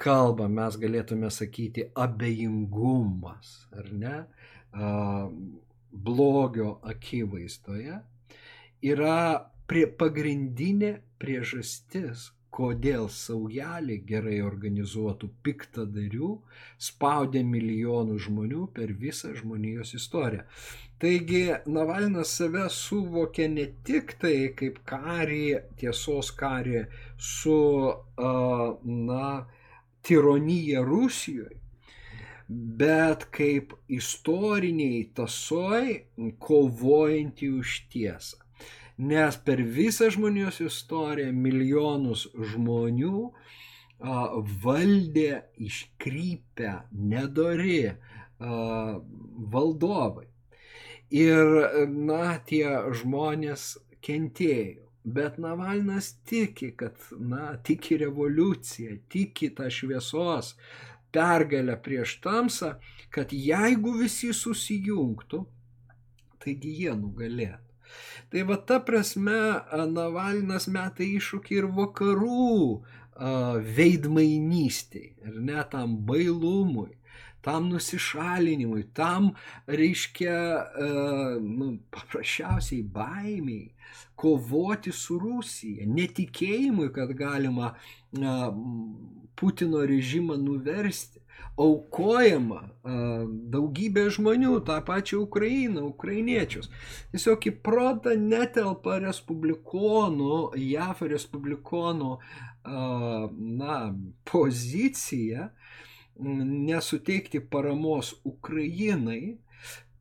kalbą 0.00 0.48
mes 0.50 0.78
galėtume 0.80 1.30
sakyti 1.34 1.86
abejingumas, 2.04 3.52
ar 3.76 3.90
ne, 4.02 4.14
um, 4.74 5.42
blogio 5.92 6.78
akivaizdoje 6.82 8.00
yra 8.92 9.16
prie 9.70 9.86
pagrindinė 9.86 10.96
priežastis, 11.20 12.30
kodėl 12.50 13.06
saujelį 13.14 13.96
gerai 14.08 14.40
organizuotų 14.42 15.28
piktadarių 15.46 16.30
spaudė 16.88 17.42
milijonų 17.46 18.16
žmonių 18.26 18.64
per 18.74 18.92
visą 19.04 19.30
žmonijos 19.38 19.94
istoriją. 19.98 20.46
Taigi 21.00 21.44
Navalnas 21.70 22.34
save 22.40 22.66
suvokė 22.74 23.46
ne 23.52 23.68
tik 23.86 24.16
tai 24.20 24.50
kaip 24.58 24.82
karį, 24.90 25.46
tiesos 25.80 26.32
karį 26.42 26.82
su, 27.16 27.60
na, 28.18 29.30
tironija 30.04 30.82
Rusijoje, 30.84 31.59
bet 32.50 33.28
kaip 33.36 33.76
istoriniai 33.88 35.04
tasoj 35.14 36.00
kovojantį 36.42 37.50
už 37.62 37.74
tiesą 37.92 38.40
nes 39.00 39.36
per 39.44 39.62
visą 39.76 40.10
žmonijos 40.12 40.60
istoriją 40.60 41.32
milijonus 41.32 42.26
žmonių 42.52 43.30
a, 43.30 44.16
valdė 44.64 45.30
iškrypę, 45.68 46.74
nedori 46.92 47.86
a, 47.88 47.94
valdovai. 49.54 50.28
Ir, 51.10 51.48
na, 51.90 52.36
tie 52.46 52.66
žmonės 53.00 53.72
kentėjo. 54.04 54.86
Bet 55.00 55.38
Navalnas 55.40 56.12
tiki, 56.28 56.74
kad, 56.76 57.00
na, 57.16 57.54
tiki 57.64 57.96
revoliuciją, 58.02 58.98
tiki 59.10 59.48
tą 59.56 59.70
šviesos 59.72 60.52
pergalę 61.14 61.76
prieš 61.84 62.18
tamsą, 62.24 62.74
kad 63.14 63.32
jeigu 63.34 63.96
visi 63.98 64.30
susijungtų, 64.36 65.42
taigi 66.42 66.76
jie 66.84 66.94
nugalėtų. 66.94 67.66
Tai 68.30 68.44
va 68.46 68.56
ta 68.62 68.78
prasme 68.86 69.40
Navalnas 69.90 70.68
meta 70.70 71.02
iššūkį 71.02 71.56
ir 71.58 71.66
vakarų 71.74 72.54
veidmainystiai, 73.76 75.10
ir 75.26 75.40
net 75.44 75.72
tam 75.74 75.98
bailumui, 76.06 76.94
tam 77.42 77.66
nusišalinimui, 77.72 78.84
tam 78.94 79.32
reiškia 79.66 80.36
nu, 81.42 81.72
paprasčiausiai 81.90 82.86
baimiai 82.94 83.72
kovoti 84.20 84.92
su 84.92 85.18
Rusija, 85.18 85.86
netikėjimui, 85.88 86.90
kad 86.94 87.12
galima 87.16 87.72
Putino 89.38 89.82
režimą 89.86 90.36
nuversti 90.40 91.20
aukojama 91.60 92.60
daugybė 93.52 94.06
žmonių, 94.14 94.54
tą 94.66 94.78
pačią 94.86 95.20
Ukrainą, 95.26 95.84
ukrainiečius. 95.90 96.70
Tiesiog 97.12 97.48
į 97.50 97.52
protą 97.64 98.14
netelpa 98.20 98.98
respublikonų, 99.04 100.38
JAF 100.60 101.02
respublikonų 101.12 102.14
na, 102.64 103.76
pozicija 104.30 105.50
nesuteikti 106.20 107.40
paramos 107.40 108.14
Ukrainai 108.28 109.38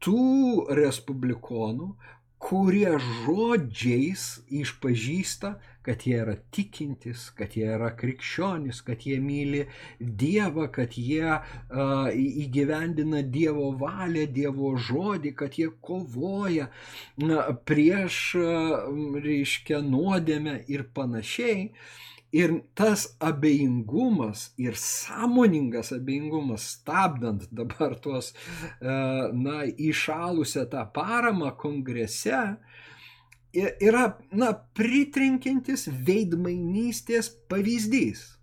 tų 0.04 0.70
respublikonų, 0.80 1.94
kurie 2.40 2.96
žodžiais 3.04 4.24
išpažįsta, 4.62 5.58
kad 5.84 6.06
jie 6.08 6.20
yra 6.22 6.36
tikintis, 6.56 7.28
kad 7.36 7.56
jie 7.58 7.68
yra 7.76 7.90
krikščionis, 8.00 8.82
kad 8.88 9.04
jie 9.08 9.18
myli 9.24 9.66
Dievą, 10.00 10.68
kad 10.72 10.96
jie 11.00 11.36
uh, 11.36 12.10
įgyvendina 12.14 13.24
Dievo 13.36 13.72
valią, 13.80 14.28
Dievo 14.36 14.76
žodį, 14.90 15.34
kad 15.40 15.60
jie 15.60 15.70
kovoja 15.84 16.70
uh, 16.70 17.50
prieš, 17.68 18.22
uh, 18.40 18.92
reiškia, 19.24 19.82
nuodėmę 19.86 20.62
ir 20.72 20.88
panašiai. 20.96 21.70
Uh, 21.70 22.06
Ir 22.32 22.52
tas 22.78 23.08
abejingumas 23.20 24.52
ir 24.62 24.76
sąmoningas 24.78 25.94
abejingumas, 25.96 26.68
stabdant 26.76 27.48
dabar 27.52 27.96
tuos, 27.98 28.34
e, 28.82 28.98
na, 29.34 29.64
įšalusią 29.66 30.68
tą 30.70 30.86
paramą 30.94 31.50
kongrese, 31.58 32.44
yra, 33.54 34.06
na, 34.30 34.54
pritrinkintis 34.78 35.88
veidmainystės 35.90 37.32
pavyzdys 37.50 38.39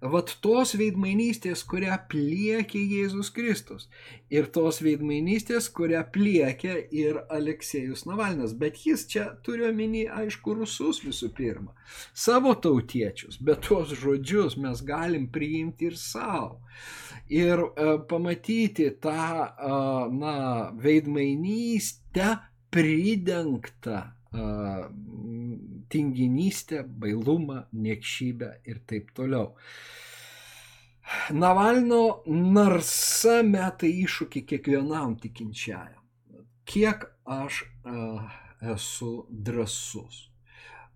vat 0.00 0.32
tos 0.40 0.72
veidmainystės, 0.80 1.62
kurią 1.68 1.96
pliekė 2.10 2.80
Jėzus 2.80 3.30
Kristus. 3.36 3.88
Ir 4.32 4.48
tos 4.54 4.80
veidmainystės, 4.84 5.68
kurią 5.76 6.02
pliekė 6.12 6.76
ir 6.96 7.20
Aleksėjus 7.28 8.06
Navalnas. 8.08 8.54
Bet 8.56 8.80
jis 8.86 9.04
čia 9.10 9.26
turi 9.44 9.66
omeny, 9.68 10.06
aišku, 10.08 10.54
rusus 10.56 11.02
visų 11.04 11.30
pirma. 11.36 11.74
Savo 12.14 12.54
tautiečius, 12.54 13.40
bet 13.44 13.66
tuos 13.68 13.92
žodžius 13.92 14.56
mes 14.56 14.80
galim 14.86 15.28
priimti 15.28 15.90
ir 15.90 15.98
savo. 16.00 16.62
Ir 17.30 17.60
e, 17.60 17.90
pamatyti 18.10 18.88
tą, 19.02 19.26
e, 19.50 19.74
na, 20.16 20.38
veidmainystę 20.80 22.38
pridengtą 22.70 24.00
tinginystę, 25.90 26.84
bailumą, 26.84 27.64
niekšybę 27.72 28.50
ir 28.64 28.80
taip 28.86 29.10
toliau. 29.16 29.54
Navalno 31.34 32.22
narsa 32.26 33.40
meta 33.42 33.88
iššūkį 33.88 34.44
kiekvienam 34.52 35.16
tikinčiajam. 35.18 35.98
Kiek 36.70 37.08
aš 37.26 37.64
uh, 37.66 38.30
esu 38.62 39.26
drasus 39.30 40.20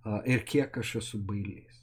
uh, 0.04 0.20
ir 0.22 0.44
kiek 0.46 0.78
aš 0.78 0.96
esu 1.02 1.18
bailys. 1.18 1.82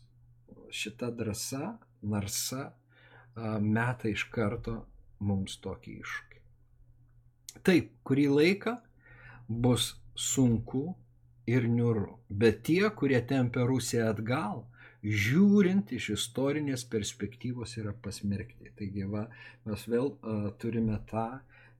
Šita 0.72 1.12
drąsa, 1.12 1.76
narsa 2.08 2.70
uh, 2.72 3.60
meta 3.60 4.08
iš 4.08 4.30
karto 4.32 4.78
mums 5.20 5.60
tokį 5.60 5.98
iššūkį. 6.00 6.40
Taip, 7.68 7.92
kurį 8.08 8.30
laiką 8.32 8.78
bus 9.52 9.92
sunku 10.16 10.94
ir 11.52 11.68
niūru. 11.70 12.08
Bet 12.30 12.64
tie, 12.68 12.84
kurie 12.98 13.22
tempia 13.28 13.66
Rusiją 13.70 14.10
atgal, 14.12 14.66
žiūrint 15.02 15.92
iš 15.98 16.12
istorinės 16.18 16.86
perspektyvos 16.90 17.78
yra 17.82 17.94
pasmerkti. 18.06 18.74
Taigi 18.78 19.08
va, 19.10 19.26
mes 19.66 19.88
vėl 19.90 20.14
uh, 20.14 20.52
turime 20.62 21.00
tą 21.10 21.28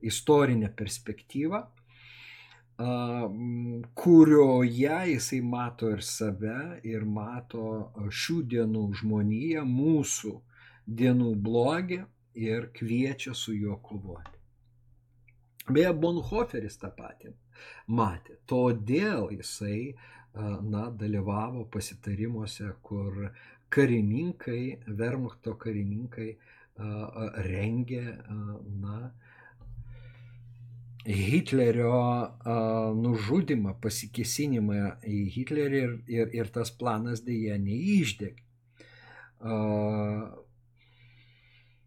istorinę 0.02 0.72
perspektyvą, 0.76 1.62
kurioje 3.94 4.96
jisai 5.12 5.40
mato 5.40 5.90
ir 5.90 6.02
save, 6.02 6.80
ir 6.82 7.04
mato 7.04 7.92
šių 8.10 8.38
dienų 8.54 8.84
žmoniją, 9.00 9.64
mūsų 9.68 10.32
dienų 10.86 11.34
blogį 11.46 12.00
ir 12.34 12.70
kviečia 12.74 13.34
su 13.34 13.54
juo 13.54 13.76
kovoti. 13.76 14.38
Beje, 15.70 15.92
Bonhoferis 15.94 16.80
tą 16.80 16.90
patį 16.96 17.36
matė. 17.88 18.38
Todėl 18.46 19.30
jisai 19.36 19.94
na, 20.34 20.86
dalyvavo 20.90 21.66
pasitarimuose, 21.72 22.70
kur 22.82 23.28
karininkai, 23.72 24.78
Vermuchto 24.86 25.56
karininkai 25.60 26.30
rengė, 27.48 28.04
na, 28.82 29.12
Hitlerio 31.02 31.98
nužudimą, 32.94 33.74
pasikesinimą 33.82 34.76
į 35.02 35.18
Hitlerį 35.34 35.80
ir, 35.80 35.94
ir, 36.06 36.28
ir 36.38 36.50
tas 36.54 36.70
planas 36.70 37.24
dėja 37.26 37.58
neišdegė. 37.58 38.44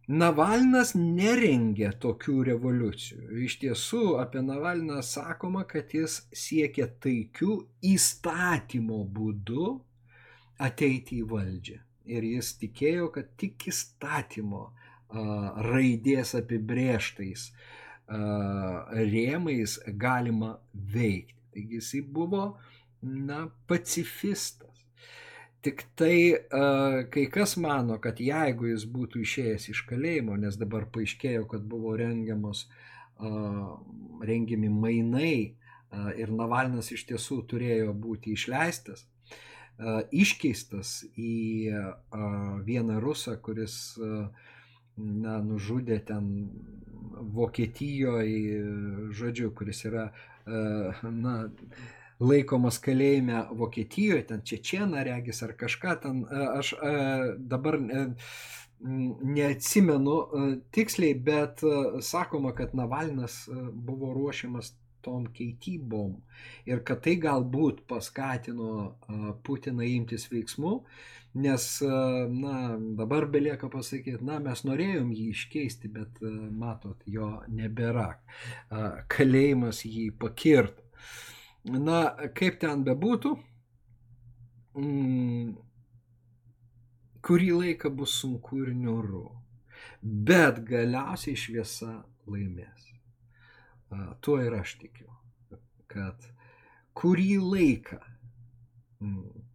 Navalnas 0.08 0.92
nerengė 0.94 1.90
tokių 2.02 2.44
revoliucijų. 2.52 3.40
Iš 3.48 3.58
tiesų 3.64 4.04
apie 4.22 4.44
Navalną 4.46 5.00
sakoma, 5.02 5.64
kad 5.66 5.96
jis 5.98 6.20
siekia 6.30 6.86
taikių 7.02 7.56
įstatymo 7.90 9.00
būdu 9.16 9.72
ateiti 10.62 11.24
į 11.24 11.30
valdžią. 11.32 11.80
Ir 12.06 12.28
jis 12.36 12.52
tikėjo, 12.62 13.10
kad 13.16 13.32
tik 13.42 13.66
įstatymo 13.72 14.68
raidės 15.72 16.36
apibrieštais 16.38 17.50
rėmais 18.06 19.80
galima 19.98 20.60
veikti. 20.74 21.34
Taigi 21.56 21.80
jisai 21.80 22.02
buvo, 22.02 22.58
na, 23.02 23.48
pacifistas. 23.68 24.65
Tik 25.66 25.82
tai 25.98 26.18
kai 27.10 27.26
kas 27.34 27.56
mano, 27.58 27.98
kad 28.02 28.20
jeigu 28.22 28.70
jis 28.70 28.84
būtų 28.86 29.24
išėjęs 29.26 29.64
iš 29.72 29.80
kalėjimo, 29.90 30.36
nes 30.38 30.60
dabar 30.62 30.86
paaiškėjo, 30.94 31.48
kad 31.50 31.66
buvo 31.66 31.96
rengiamos, 31.98 32.68
rengiami 34.30 34.70
mainai 34.70 35.38
ir 36.22 36.34
Navalnas 36.38 36.92
iš 36.94 37.08
tiesų 37.10 37.40
turėjo 37.50 37.96
būti 37.98 38.36
išleistas, 38.38 39.08
iškeistas 40.14 41.00
į 41.18 41.34
vieną 42.70 43.00
rusą, 43.04 43.36
kuris 43.42 43.98
na, 43.98 45.40
nužudė 45.50 46.00
ten 46.08 46.30
Vokietijoje, 47.36 48.62
žodžiu, 49.16 49.50
kuris 49.56 49.86
yra, 49.88 50.10
na, 50.46 51.36
laikomas 52.20 52.80
kalėjime 52.84 53.46
Vokietijoje, 53.58 54.28
ten 54.32 54.44
Čečieną 54.46 55.04
regis 55.08 55.44
ar 55.44 55.56
kažką 55.60 55.96
ten, 56.04 56.24
e, 56.24 56.48
aš 56.60 56.74
e, 56.74 56.96
dabar 57.38 57.80
neatsimenu 58.86 60.16
tiksliai, 60.76 61.16
bet 61.16 61.62
sakoma, 62.04 62.52
kad 62.54 62.76
Navalnas 62.76 63.46
buvo 63.74 64.12
ruošiamas 64.14 64.74
tom 65.02 65.28
keitybom 65.34 66.18
ir 66.70 66.82
kad 66.86 67.02
tai 67.06 67.16
galbūt 67.22 67.86
paskatino 67.90 68.98
Putiną 69.48 69.88
imtis 69.96 70.28
veiksmų, 70.32 70.80
Nes, 71.36 71.82
na, 72.32 72.78
dabar 72.96 73.26
belieka 73.28 73.68
pasakyti, 73.68 74.24
na, 74.24 74.38
mes 74.40 74.62
norėjom 74.64 75.10
jį 75.12 75.26
iškeisti, 75.34 75.90
bet 75.92 76.22
matot, 76.56 77.02
jo 77.12 77.28
nebėra. 77.52 78.08
Kalėjimas 79.12 79.84
jį 79.84 80.06
pakirto. 80.22 80.85
Na, 81.66 82.00
kaip 82.38 82.60
ten 82.62 82.84
bebūtų, 82.86 83.32
mm, 84.78 85.56
kurį 87.26 87.50
laiką 87.56 87.90
bus 87.90 88.20
sunku 88.22 88.60
ir 88.62 88.74
niūru, 88.78 89.24
bet 90.02 90.62
galiausiai 90.68 91.40
šviesa 91.40 92.04
laimės. 92.30 92.92
Tuo 94.22 94.38
ir 94.44 94.54
aš 94.60 94.76
tikiu, 94.84 95.10
kad 95.90 96.30
kurį 96.98 97.38
laiką 97.42 98.00
mm, 99.02 99.46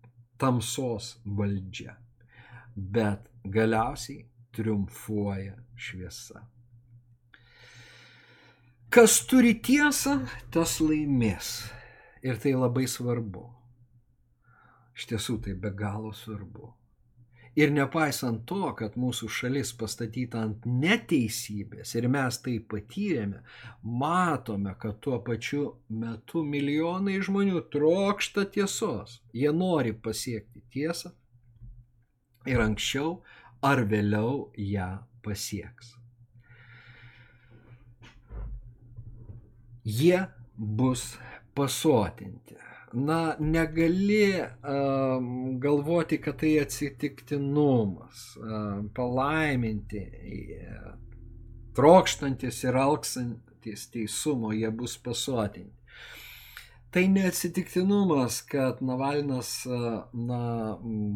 tamsos 0.40 1.14
valdžia. 1.24 1.94
Bet 2.74 3.26
galiausiai 3.44 4.24
triumfuoja 4.56 5.58
šviesa. 5.76 6.46
Kas 8.90 9.20
turi 9.30 9.54
tiesą, 9.62 10.24
tas 10.50 10.80
laimės. 10.82 11.60
Ir 12.22 12.36
tai 12.40 12.52
labai 12.52 12.84
svarbu. 12.90 13.46
Iš 14.96 15.08
tiesų 15.12 15.38
tai 15.46 15.54
be 15.56 15.70
galo 15.72 16.12
svarbu. 16.12 16.74
Ir 17.58 17.72
nepaisant 17.74 18.44
to, 18.46 18.62
kad 18.78 18.94
mūsų 19.00 19.26
šalis 19.34 19.72
pastatyta 19.74 20.44
ant 20.44 20.66
neteisybės 20.68 21.96
ir 21.98 22.06
mes 22.12 22.36
tai 22.44 22.58
patyrėme, 22.62 23.40
matome, 23.82 24.76
kad 24.78 25.00
tuo 25.02 25.18
pačiu 25.26 25.64
metu 25.90 26.44
milijonai 26.46 27.16
žmonių 27.26 27.64
trokšta 27.72 28.44
tiesos. 28.54 29.18
Jie 29.34 29.50
nori 29.50 29.92
pasiekti 29.92 30.62
tiesą 30.70 31.10
ir 32.46 32.62
anksčiau 32.62 33.18
ar 33.66 33.82
vėliau 33.88 34.52
ją 34.56 34.92
pasieks. 35.24 35.96
Jie 39.82 40.22
bus 40.54 41.16
pasotinti. 41.54 42.56
Na, 42.92 43.36
negali 43.38 44.34
um, 44.34 45.60
galvoti, 45.62 46.18
kad 46.18 46.40
tai 46.40 46.56
atsitiktinumas, 46.58 48.24
um, 48.42 48.88
palaiminti, 48.94 50.02
trokštantis 51.78 52.64
ir 52.66 52.78
alksantis 52.82 53.86
teisumo, 53.94 54.50
jie 54.52 54.70
bus 54.74 54.96
pasuotinti. 54.98 55.80
Tai 56.90 57.08
neatsitiktinumas, 57.08 58.40
kad 58.42 58.82
Navalnas 58.82 59.62
na, 60.12 60.40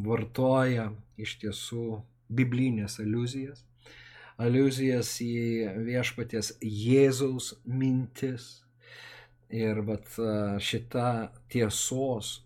vartoja 0.07 0.93
iš 1.19 1.33
tiesų 1.43 1.87
biblinės 2.31 3.01
aluzijas, 3.03 3.65
aluzijas 4.39 5.11
į 5.23 5.75
viešpaties 5.83 6.53
Jėzaus 6.63 7.57
mintis, 7.67 8.64
Ir 9.55 9.85
vat 9.87 10.09
šita 10.59 11.09
tiesos 11.53 12.41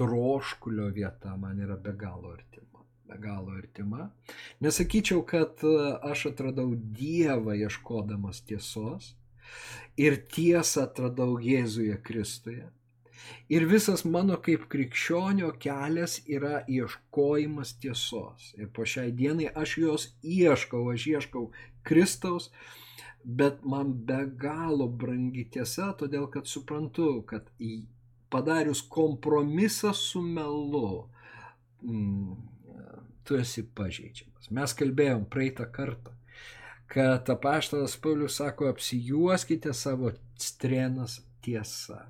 troškulio 0.00 0.86
vieta 0.96 1.36
man 1.36 1.60
yra 1.60 1.76
be 1.76 1.92
galo 1.92 2.32
artima. 2.32 2.84
Be 3.04 3.18
galo 3.20 3.52
artima. 3.58 4.08
Nesakyčiau, 4.64 5.26
kad 5.28 5.60
aš 6.02 6.30
atradau 6.32 6.72
Dievą 6.74 7.58
ieškodamas 7.58 8.40
tiesos 8.48 9.14
ir 10.00 10.16
tiesą 10.32 10.86
atradau 10.88 11.36
Jėzuje 11.42 11.98
Kristuje. 12.06 12.70
Ir 13.52 13.66
visas 13.68 14.04
mano 14.06 14.36
kaip 14.44 14.66
krikščionio 14.72 15.50
kelias 15.62 16.20
yra 16.36 16.62
ieškojimas 16.70 17.74
tiesos. 17.82 18.52
Ir 18.56 18.70
po 18.74 18.86
šiai 18.92 19.12
dienai 19.20 19.50
aš 19.62 19.76
jos 19.82 20.06
ieškau, 20.22 20.84
aš 20.94 21.06
ieškau 21.14 21.50
Kristaus, 21.86 22.48
bet 23.24 23.64
man 23.64 23.92
be 24.06 24.24
galo 24.40 24.88
brangi 24.88 25.44
tiesa, 25.52 25.92
todėl 25.98 26.26
kad 26.32 26.48
suprantu, 26.48 27.22
kad 27.28 27.48
padarius 28.30 28.82
kompromisą 28.88 29.92
su 29.94 30.22
melu, 30.22 31.08
mm, 31.82 32.36
tu 33.24 33.36
esi 33.36 33.66
pažeidžiamas. 33.76 34.50
Mes 34.50 34.74
kalbėjom 34.74 35.26
praeitą 35.30 35.66
kartą, 35.72 36.14
kad 36.90 37.28
apaštalas 37.30 37.96
Paulius 38.02 38.40
sako, 38.40 38.70
apsijuoskite 38.70 39.74
savo 39.74 40.12
strenas 40.38 41.20
tiesa. 41.44 42.06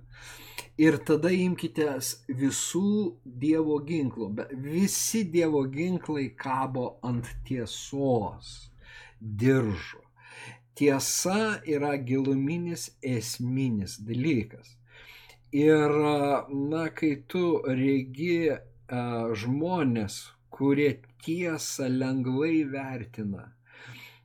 Ir 0.80 0.96
tada 1.04 1.28
imkite 1.34 1.86
visų 2.32 3.16
Dievo 3.24 3.76
ginklų. 3.84 4.30
Visi 4.64 5.26
Dievo 5.28 5.66
ginklai 5.68 6.30
kabo 6.36 6.94
ant 7.04 7.28
tiesos 7.44 8.70
diržo 9.20 10.09
tiesa 10.80 11.60
yra 11.68 11.96
giluminis 11.96 12.90
esminis 13.02 13.98
dalykas. 14.06 14.78
Ir, 15.52 15.92
na, 16.70 16.84
kai 16.96 17.10
tu 17.28 17.60
regi 17.66 18.48
a, 18.48 18.58
žmonės, 19.42 20.16
kurie 20.54 20.92
tiesą 21.24 21.90
lengvai 21.90 22.62
vertina, 22.72 23.50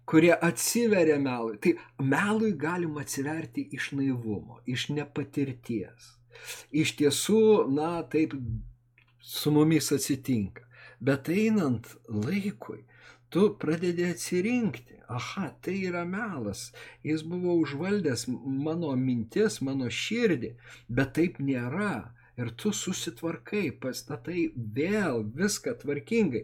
kurie 0.08 0.32
atsiveria 0.50 1.18
melui, 1.20 1.58
tai 1.60 1.76
melui 2.00 2.54
galima 2.66 3.04
atsiverti 3.04 3.68
iš 3.76 3.92
naivumo, 4.00 4.62
iš 4.64 4.90
nepatirties. 4.96 6.14
Iš 6.72 6.96
tiesų, 7.02 7.46
na, 7.76 7.98
taip 8.12 8.36
su 9.20 9.52
mumis 9.52 9.92
atsitinka. 9.92 10.64
Bet 11.04 11.28
einant 11.34 11.90
laikui, 12.08 12.86
tu 13.34 13.50
pradedi 13.60 14.06
atsirinkti 14.08 14.95
aha, 15.10 15.52
tai 15.62 15.78
yra 15.90 16.04
melas, 16.06 16.72
jis 17.04 17.24
buvo 17.24 17.56
užvaldęs 17.62 18.28
mano 18.66 18.92
mintis, 19.00 19.62
mano 19.62 19.90
širdį, 20.02 20.56
bet 20.90 21.16
taip 21.20 21.40
nėra. 21.40 22.12
Ir 22.36 22.50
tu 22.60 22.74
susitvarkai, 22.76 23.70
pastatai 23.80 24.50
vėl 24.76 25.22
viską 25.38 25.72
tvarkingai. 25.80 26.42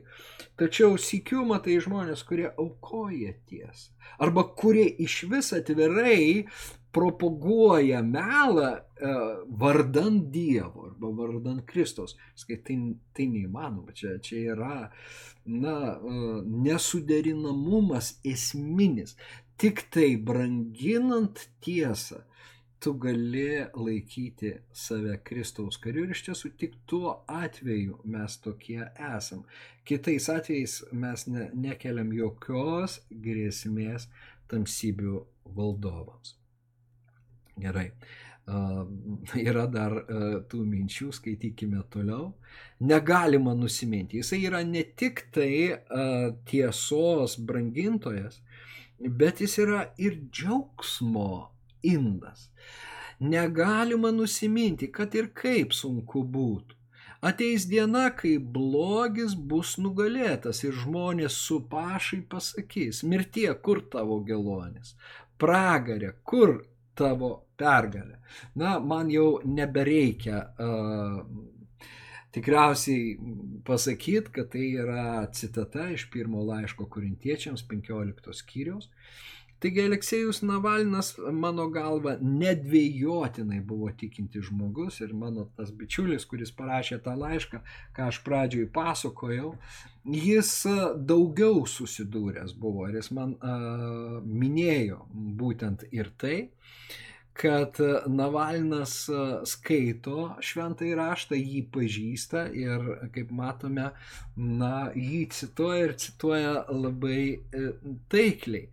Tačiau 0.56 0.96
sikiu 0.96 1.44
matai 1.50 1.82
žmonės, 1.84 2.22
kurie 2.24 2.48
aukoja 2.48 3.34
tiesą. 3.50 3.92
Arba 4.24 4.46
kurie 4.56 4.86
iš 5.04 5.18
vis 5.34 5.52
atvirai 5.58 6.46
propaguoja 6.96 8.00
melą, 8.08 8.72
vardant 9.02 10.24
Dievo 10.34 10.86
arba 10.90 11.12
vardant 11.18 11.62
Kristos. 11.66 12.16
Skai, 12.38 12.60
tai, 12.66 12.78
tai 13.16 13.28
neįmanoma. 13.32 13.96
Čia, 13.98 14.18
čia 14.24 14.56
yra 14.56 14.76
na, 15.46 15.76
nesuderinamumas 16.66 18.16
esminis. 18.28 19.16
Tik 19.62 19.86
tai 19.94 20.16
branginant 20.18 21.38
tiesą, 21.62 22.24
tu 22.82 22.94
gali 22.98 23.62
laikyti 23.78 24.56
save 24.74 25.20
Kristaus 25.24 25.78
kariu 25.78 26.08
ir 26.08 26.16
iš 26.16 26.24
tiesų 26.26 26.50
tik 26.58 26.80
tuo 26.90 27.12
atveju 27.30 28.00
mes 28.10 28.38
tokie 28.42 28.82
esam. 28.96 29.44
Kitais 29.86 30.30
atvejais 30.34 30.80
mes 30.92 31.28
ne, 31.30 31.50
nekeliam 31.54 32.10
jokios 32.16 32.98
grėsmės 33.12 34.10
tamsybių 34.50 35.22
valdovams. 35.58 36.36
Gerai. 37.62 37.92
Uh, 38.52 38.84
yra 39.50 39.64
dar 39.72 39.94
uh, 40.02 40.42
tų 40.52 40.66
minčių, 40.68 41.12
skaitykime 41.16 41.86
toliau. 41.94 42.34
Negalima 42.84 43.54
nusiminti. 43.56 44.20
Jisai 44.20 44.42
yra 44.50 44.60
ne 44.68 44.84
tik 44.84 45.28
tai 45.32 45.54
uh, 45.72 46.34
tiesos 46.50 47.38
brangintojas, 47.40 48.42
bet 49.00 49.40
jis 49.40 49.56
yra 49.64 49.86
ir 50.02 50.20
džiaugsmo 50.28 51.32
indas. 51.88 52.50
Negalima 53.22 54.12
nusiminti, 54.12 54.92
kad 54.92 55.16
ir 55.16 55.30
kaip 55.38 55.72
sunku 55.78 56.26
būtų. 56.26 56.76
Ateis 57.22 57.68
diena, 57.70 58.08
kai 58.18 58.40
blogis 58.42 59.36
bus 59.38 59.76
nugalėtas 59.78 60.64
ir 60.66 60.74
žmonės 60.74 61.36
su 61.38 61.60
pašai 61.70 62.24
pasakys, 62.32 63.04
mirtie, 63.06 63.46
kur 63.62 63.84
tavo 63.94 64.18
gelonis, 64.26 64.96
pragarė, 65.38 66.16
kur 66.26 66.64
tavo 66.98 67.32
pergalė. 67.62 68.20
Na, 68.58 68.76
man 68.80 69.12
jau 69.14 69.40
nebereikia 69.46 70.44
uh, 70.58 71.22
tikriausiai 72.32 73.18
pasakyti, 73.68 74.32
kad 74.36 74.52
tai 74.54 74.72
yra 74.84 75.26
citata 75.36 75.90
iš 75.96 76.08
pirmo 76.14 76.44
laiško 76.48 76.88
korintiečiams 76.90 77.66
15 77.70 78.34
skyriaus. 78.42 78.90
Taigi 79.62 79.84
Aleksėjus 79.84 80.40
Navalnas, 80.42 81.12
mano 81.38 81.68
galva, 81.70 82.16
nedvėjotinai 82.18 83.60
buvo 83.62 83.92
tikinti 83.94 84.42
žmogus 84.42 84.98
ir 85.06 85.12
mano 85.14 85.44
tas 85.54 85.70
bičiulis, 85.78 86.26
kuris 86.26 86.50
parašė 86.58 86.98
tą 87.06 87.14
laišką, 87.20 87.60
ką 87.94 88.08
aš 88.10 88.24
pradžioj 88.26 88.66
pasakojau, 88.74 89.52
jis 90.18 90.56
daugiau 91.12 91.62
susidūręs 91.70 92.56
buvo 92.58 92.88
ir 92.90 92.98
jis 93.04 93.12
man 93.14 93.36
uh, 93.38 94.18
minėjo 94.26 95.04
būtent 95.14 95.86
ir 95.94 96.10
tai, 96.18 96.40
kad 97.38 97.78
Navalnas 98.12 98.94
skaito 99.50 100.32
šventąjį 100.44 100.96
raštą, 101.00 101.38
jį 101.40 101.62
pažįsta 101.74 102.46
ir, 102.58 102.86
kaip 103.16 103.32
matome, 103.36 103.90
na, 104.36 104.92
jį 104.96 105.24
cituoja 105.34 105.88
ir 105.88 105.96
cituoja 106.04 106.54
labai 106.70 107.24
taikliai. 108.12 108.68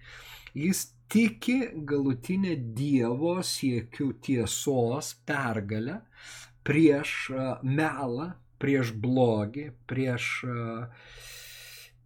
Jis 0.58 0.88
tiki 1.12 1.58
galutinę 1.88 2.56
Dievo 2.76 3.38
siekių 3.44 4.10
tiesos 4.24 5.14
pergalę 5.28 6.00
prieš 6.66 7.14
melą, 7.64 8.32
prieš 8.60 8.92
blogį, 8.92 9.70
prieš 9.88 10.32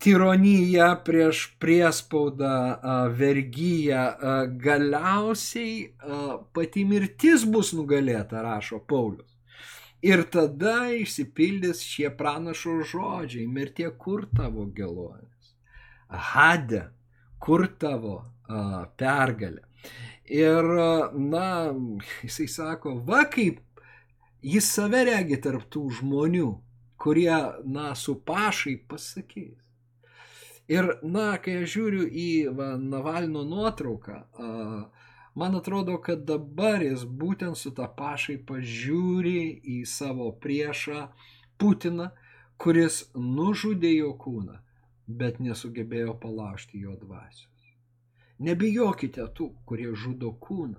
tironiją, 0.02 0.88
prieš 1.06 1.44
priespaudą, 1.62 2.54
vergyją. 3.18 4.04
Galiausiai 4.64 5.92
pati 6.54 6.84
mirtis 6.88 7.46
bus 7.48 7.72
nugalėta, 7.76 8.42
rašo 8.44 8.82
Paulius. 8.88 9.32
Ir 10.02 10.24
tada 10.34 10.90
išsipildys 10.98 11.84
šie 11.86 12.08
pranašo 12.18 12.80
žodžiai, 12.90 13.46
mirtie 13.46 13.86
kur 14.04 14.24
tavo 14.34 14.64
gelonis. 14.74 15.52
Hade, 16.10 16.88
kur 17.38 17.68
tavo 17.78 18.16
a, 18.18 18.88
pergalę. 18.98 19.62
Ir, 20.26 20.66
na, 21.14 21.46
jisai 22.22 22.48
sako, 22.50 22.96
va 23.06 23.22
kaip 23.30 23.60
jis 24.42 24.72
save 24.74 25.04
regi 25.06 25.38
tarptų 25.46 25.84
žmonių, 26.00 26.50
kurie, 26.98 27.38
na, 27.62 27.92
su 27.94 28.16
pašai 28.26 28.80
pasakys. 28.90 29.71
Ir, 30.70 30.88
na, 31.02 31.36
kai 31.42 31.62
aš 31.62 31.72
žiūriu 31.74 32.06
į 32.06 32.28
va, 32.56 32.72
Navalno 32.78 33.42
nuotrauką, 33.44 34.18
a, 34.38 34.50
man 35.34 35.56
atrodo, 35.58 35.98
kad 35.98 36.22
dabar 36.28 36.84
jis 36.84 37.02
būtent 37.04 37.58
su 37.58 37.72
tą 37.74 37.88
pašai 37.96 38.38
pažiūri 38.46 39.40
į 39.76 39.82
savo 39.88 40.30
priešą 40.44 41.08
Putiną, 41.58 42.10
kuris 42.62 43.02
nužudė 43.14 43.90
jo 43.96 44.12
kūną, 44.18 44.60
bet 45.06 45.40
nesugebėjo 45.42 46.14
palaužti 46.22 46.80
jo 46.82 46.94
dvasios. 47.00 47.50
Nebijokite 48.42 49.26
tų, 49.36 49.50
kurie 49.66 49.90
žudo 49.98 50.32
kūną, 50.42 50.78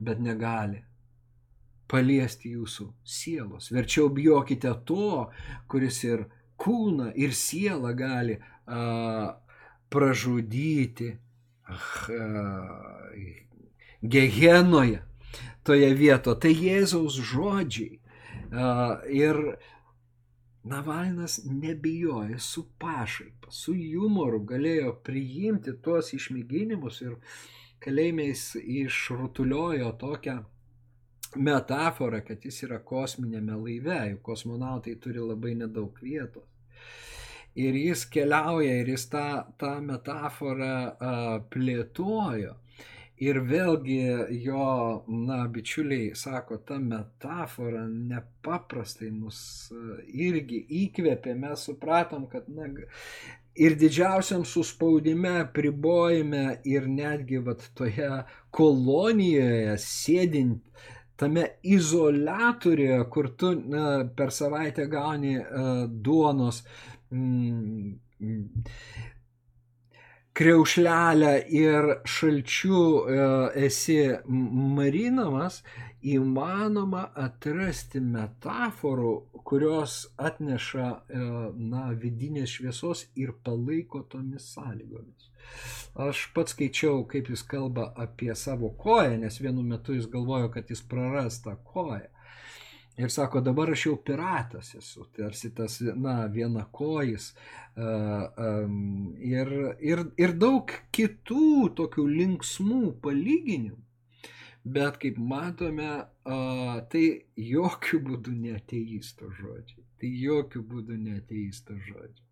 bet 0.00 0.20
negali 0.20 0.82
paliesti 1.88 2.52
jūsų 2.56 2.88
sielos. 3.04 3.70
Verčiau 3.72 4.08
bijokite 4.12 4.72
to, 4.88 5.28
kuris 5.70 6.02
ir 6.04 6.26
kūną, 6.60 7.10
ir 7.14 7.34
sielą 7.36 7.92
gali 7.96 8.38
a, 8.66 9.36
pražudyti 9.92 11.12
a, 11.66 11.78
gehenoje, 14.02 15.02
toje 15.66 15.94
vietoje. 15.94 16.40
Tai 16.42 16.52
Jėzaus 16.54 17.20
žodžiai. 17.32 17.98
A, 18.52 19.00
ir 19.10 19.40
Navalnas 20.66 21.40
nebijojo 21.44 22.38
su 22.42 22.64
pašaipa, 22.78 23.52
su 23.54 23.70
humoru 23.76 24.40
galėjo 24.50 24.96
priimti 25.06 25.76
tuos 25.82 26.10
išmėginimus 26.16 26.98
ir 27.04 27.12
kalėjimais 27.84 28.42
išrutuliojo 28.82 29.92
tokią 30.00 30.40
metaforą, 31.38 32.20
kad 32.26 32.44
jis 32.44 32.62
yra 32.66 32.80
kosminėme 32.84 33.56
laive, 33.60 33.98
juk 34.12 34.22
kosmonautai 34.30 34.96
turi 35.02 35.22
labai 35.22 35.54
nedaug 35.58 35.96
vietos. 36.02 36.46
Ir 37.56 37.76
jis 37.80 38.04
keliauja 38.12 38.82
ir 38.82 38.92
jis 38.92 39.06
tą, 39.12 39.26
tą 39.60 39.78
metaforą 39.84 40.72
a, 41.00 41.12
plėtojo. 41.52 42.56
Ir 43.16 43.38
vėlgi 43.48 44.00
jo, 44.44 44.64
na, 45.08 45.38
bičiuliai 45.48 46.10
sako, 46.20 46.58
ta 46.68 46.76
metafora 46.76 47.86
nepaprastai 47.88 49.08
mus 49.08 49.38
irgi 50.04 50.60
įkvėpė, 50.82 51.32
mes 51.40 51.64
supratom, 51.64 52.26
kad, 52.28 52.44
na, 52.52 52.68
ir 53.56 53.78
didžiausiam 53.80 54.44
suspaudime, 54.44 55.46
pribojime 55.56 56.60
ir 56.68 56.88
netgi 56.88 57.40
vat 57.40 57.64
toje 57.78 58.10
kolonijoje 58.52 59.78
sėdint 59.80 60.84
tame 61.16 61.46
izolatoriuje, 61.62 62.98
kur 63.10 63.30
tu 63.38 63.54
na, 63.56 64.04
per 64.16 64.32
savaitę 64.32 64.86
gauni 64.92 65.38
uh, 65.38 65.86
duonos, 65.88 66.62
mm, 67.10 67.94
kriaušlelę 70.36 71.32
ir 71.48 71.86
šalčiu 72.04 72.80
e, 73.08 73.20
esi 73.66 73.96
marinamas, 74.76 75.62
įmanoma 76.14 77.06
atrasti 77.18 78.00
metaforų, 78.04 79.12
kurios 79.46 79.98
atneša 80.16 80.88
e, 80.90 81.22
na, 81.72 81.86
vidinės 81.98 82.56
šviesos 82.58 83.06
ir 83.18 83.32
palaiko 83.46 84.02
tomis 84.12 84.46
sąlygomis. 84.54 85.30
Aš 86.06 86.26
pats 86.34 86.52
skaičiau, 86.54 87.04
kaip 87.10 87.30
jis 87.32 87.42
kalba 87.46 87.88
apie 88.06 88.34
savo 88.36 88.70
koją, 88.76 89.16
nes 89.22 89.40
vienu 89.40 89.64
metu 89.64 89.96
jis 89.96 90.10
galvojo, 90.12 90.50
kad 90.54 90.70
jis 90.70 90.82
praras 90.90 91.40
tą 91.44 91.56
koją. 91.72 92.10
Ir 92.96 93.10
sako, 93.12 93.42
dabar 93.44 93.70
aš 93.74 93.86
jau 93.86 93.96
piratas 94.00 94.70
esu, 94.78 95.04
tarsi 95.16 95.50
tas, 95.54 95.82
na, 96.00 96.14
viena 96.32 96.64
kojis. 96.72 97.34
Ir, 97.76 99.50
ir, 99.90 100.04
ir 100.16 100.32
daug 100.40 100.72
kitų 100.96 101.50
tokių 101.76 102.06
linksmų 102.12 102.94
palyginimų. 103.04 103.85
Bet 104.66 104.96
kaip 105.02 105.18
matome, 105.22 105.90
tai 106.90 107.04
jokių 107.38 108.00
būdų 108.08 108.32
neteisto 108.34 109.30
žodžiai. 109.38 109.84
Tai 110.00 110.08
jokių 110.22 110.62
būdų 110.72 110.96
neteisto 111.04 111.76
žodžiai. 111.86 112.24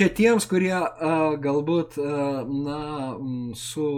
Čia 0.00 0.06
tiems, 0.16 0.46
kurie 0.48 0.70
a, 0.72 1.08
galbūt, 1.44 1.98
a, 2.00 2.20
na, 2.48 2.76
su 3.60 3.88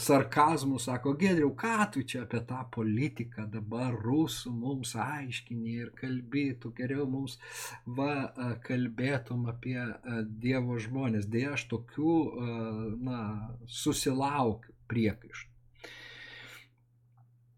sarkazmu 0.00 0.80
sako, 0.80 1.12
Gedriau, 1.20 1.50
ką 1.52 1.74
tu 1.92 2.04
čia 2.08 2.22
apie 2.24 2.40
tą 2.48 2.62
politiką 2.72 3.44
dabar 3.52 3.92
rusų 4.06 4.54
mums 4.56 4.94
aiškini 4.96 5.76
ir 5.82 5.92
kalbėtų, 6.00 6.72
geriau 6.80 7.04
mums 7.04 7.36
va, 7.84 8.32
a, 8.32 8.54
kalbėtum 8.64 9.44
apie 9.52 9.76
a, 9.84 10.22
Dievo 10.24 10.80
žmonės. 10.80 11.28
Deja, 11.28 11.58
aš 11.58 11.68
tokių, 11.76 12.18
a, 12.32 12.58
na, 13.04 13.22
susilaukiu 13.68 14.72
priekaištų. 14.88 15.51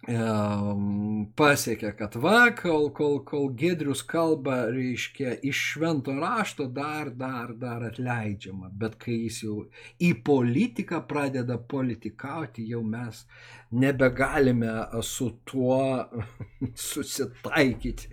Pasiekė, 0.04 1.94
kad 1.96 2.16
va, 2.20 2.50
kol, 2.56 2.90
kol, 2.92 3.22
kol 3.24 3.48
Gedrius 3.56 4.02
kalba, 4.04 4.66
reiškia, 4.72 5.38
iš 5.42 5.62
švento 5.72 6.12
rašto 6.18 6.66
dar, 6.68 7.10
dar, 7.10 7.54
dar 7.56 7.82
atleidžiama, 7.88 8.68
bet 8.72 8.98
kai 9.00 9.24
jis 9.24 9.42
jau 9.44 9.56
į 10.00 10.12
politiką 10.24 11.00
pradeda 11.08 11.56
politikauti, 11.58 12.68
jau 12.68 12.82
mes 12.82 13.24
nebegalime 13.72 14.74
su 15.02 15.30
tuo 15.44 16.04
susitaikyti. 16.90 18.12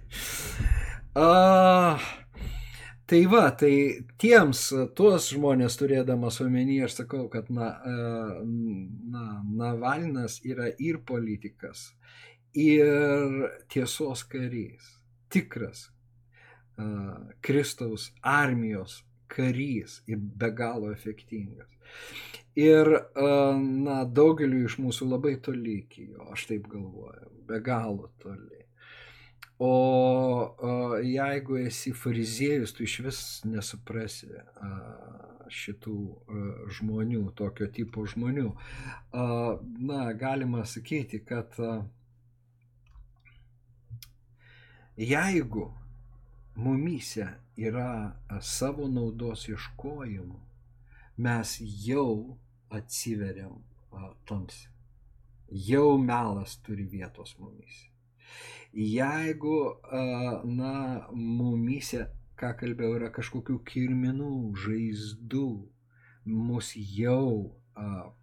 Uh, 1.11 1.99
Tai 3.11 3.25
va, 3.27 3.49
tai 3.59 3.75
tiems, 4.23 4.59
tuos 4.95 5.25
žmonės 5.33 5.75
turėdamas 5.75 6.37
omeny, 6.45 6.77
aš 6.85 7.01
sakau, 7.01 7.25
kad 7.33 7.49
na, 7.51 7.73
e, 7.83 7.95
na, 9.11 9.23
Navalnas 9.43 10.37
yra 10.47 10.69
ir 10.79 11.01
politikas, 11.03 11.89
ir 12.55 13.49
tiesos 13.67 14.23
karys, 14.31 14.93
tikras 15.27 15.89
uh, 16.79 17.19
Kristaus 17.43 18.13
armijos 18.23 19.01
karys 19.27 19.99
ir 20.07 20.17
be 20.19 20.53
galo 20.55 20.93
efektingas. 20.95 21.67
Ir, 22.55 22.95
uh, 22.95 23.59
na, 23.59 24.05
daugeliu 24.07 24.63
iš 24.71 24.79
mūsų 24.79 25.11
labai 25.11 25.35
toli 25.43 25.81
iki 25.83 26.07
jo, 26.13 26.31
aš 26.31 26.47
taip 26.53 26.71
galvoju, 26.71 27.31
be 27.47 27.59
galo 27.63 28.07
toli. 28.23 28.63
O, 29.63 29.73
o 30.57 30.97
jeigu 31.05 31.57
esi 31.61 31.91
fariziejus, 31.93 32.71
tu 32.73 32.83
iš 32.83 32.95
vis 33.05 33.19
nesuprasi 33.45 34.31
a, 34.41 34.69
šitų 35.53 35.97
a, 36.01 36.45
žmonių, 36.77 37.27
tokio 37.37 37.67
tipo 37.69 38.07
žmonių. 38.09 38.47
A, 39.13 39.25
na, 39.91 39.99
galima 40.17 40.63
sakyti, 40.65 41.19
kad 41.21 41.59
a, 41.61 41.75
jeigu 44.97 45.67
mumyse 46.57 47.29
yra 47.69 48.15
savo 48.41 48.89
naudos 48.89 49.45
ieškojimų, 49.51 50.41
mes 51.21 51.53
jau 51.85 52.39
atsiveriam 52.73 53.61
tamsi. 54.25 54.67
Jau 55.69 55.99
melas 56.01 56.57
turi 56.65 56.89
vietos 56.97 57.37
mumyse. 57.37 57.91
Jeigu, 58.73 59.57
na, 60.47 60.73
mumyse, 61.11 62.05
ką 62.39 62.53
kalbėjau, 62.59 62.97
yra 63.01 63.09
kažkokių 63.11 63.57
kirminų, 63.67 64.31
žaizdų, 64.63 65.47
mus 66.31 66.71
jau 66.75 67.51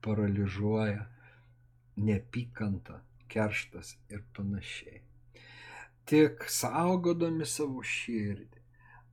paralyžiuoja 0.05 1.05
nepykanta, 2.01 3.03
kerštas 3.28 3.96
ir 4.09 4.22
panašiai. 4.36 5.03
Tik 6.09 6.46
saugodami 6.49 7.44
savo 7.44 7.82
širdį, 7.84 8.62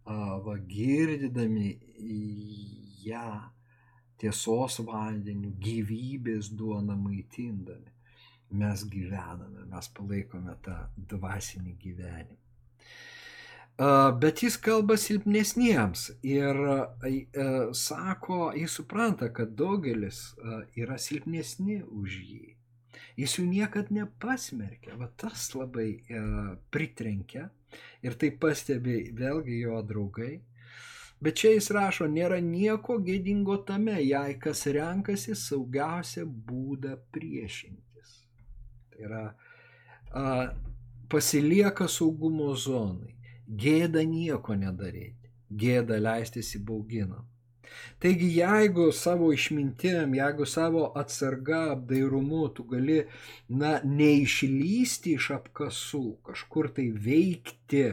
a, 0.07 0.37
va 0.45 0.55
girdydami 0.69 1.73
ją 3.03 3.27
tiesos 4.21 4.79
vandeniu, 4.87 5.51
gyvybės 5.59 6.53
duona 6.55 6.95
maitindami, 6.95 7.91
mes 8.51 8.83
gyvename, 8.89 9.65
mes 9.71 9.87
palaikome 9.97 10.55
tą 10.65 10.77
dvasinį 10.97 11.77
gyvenimą. 11.81 12.41
Bet 14.21 14.39
jis 14.39 14.55
kalba 14.63 14.95
silpnesniems 14.95 16.05
ir 16.23 16.55
sako, 17.75 18.53
jis 18.55 18.77
supranta, 18.79 19.27
kad 19.35 19.51
daugelis 19.59 20.21
yra 20.79 20.95
silpnesni 21.01 21.81
už 21.83 22.19
jį. 22.21 22.55
Jis 23.19 23.37
jų 23.39 23.45
niekad 23.47 23.91
nepasmerkia, 23.95 24.95
va 24.99 25.09
tas 25.19 25.49
labai 25.55 25.89
pritrenkia 26.71 27.49
ir 28.03 28.15
tai 28.19 28.31
pastebi 28.31 29.11
vėlgi 29.15 29.61
jo 29.61 29.81
draugai. 29.87 30.33
Bet 31.23 31.39
čia 31.39 31.53
jis 31.55 31.71
rašo, 31.71 32.07
nėra 32.11 32.41
nieko 32.43 32.97
gėdingo 33.03 33.55
tame, 33.67 33.95
jei 34.03 34.35
kas 34.39 34.65
renkasi 34.67 35.35
saugiausią 35.35 36.25
būdą 36.27 36.95
priešinti. 37.15 37.84
Tai 38.95 39.05
yra 39.05 39.23
a, 40.11 40.23
pasilieka 41.11 41.87
saugumo 41.91 42.53
zonai. 42.55 43.13
Gėda 43.45 44.01
nieko 44.07 44.55
nedaryti. 44.57 45.29
Gėda 45.51 45.99
leistis 46.01 46.55
į 46.57 46.63
bauginą. 46.65 47.21
Taigi 47.99 48.29
jeigu 48.37 48.91
savo 48.93 49.31
išmintim, 49.33 50.15
jeigu 50.15 50.45
savo 50.45 50.85
atsarga, 50.95 51.71
apdairumu 51.73 52.47
tu 52.55 52.63
gali, 52.69 53.01
na, 53.49 53.79
neišlysti 53.83 55.15
iš 55.19 55.31
apkasų, 55.39 56.03
kažkur 56.29 56.69
tai 56.77 56.87
veikti, 57.07 57.85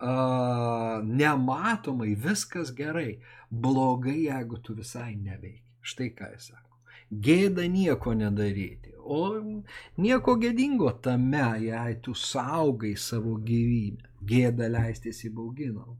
uh, 0.00 1.02
nematomai, 1.04 2.14
viskas 2.26 2.74
gerai. 2.74 3.20
Blogai, 3.50 4.24
jeigu 4.26 4.58
tu 4.58 4.74
visai 4.74 5.14
neveiki. 5.14 5.62
Štai 5.84 6.10
ką 6.16 6.32
jis 6.34 6.50
sako. 6.50 6.80
Gėda 7.12 7.68
nieko 7.70 8.16
nedaryti. 8.18 8.93
O 9.04 9.24
nieko 10.00 10.36
gėdingo 10.40 10.90
tame, 11.04 11.44
jei 11.66 11.98
tu 12.02 12.14
saugai 12.16 12.94
savo 12.96 13.36
gyvybę, 13.44 14.08
gėda 14.24 14.70
leistis 14.72 15.24
į 15.28 15.34
bauginau. 15.36 15.98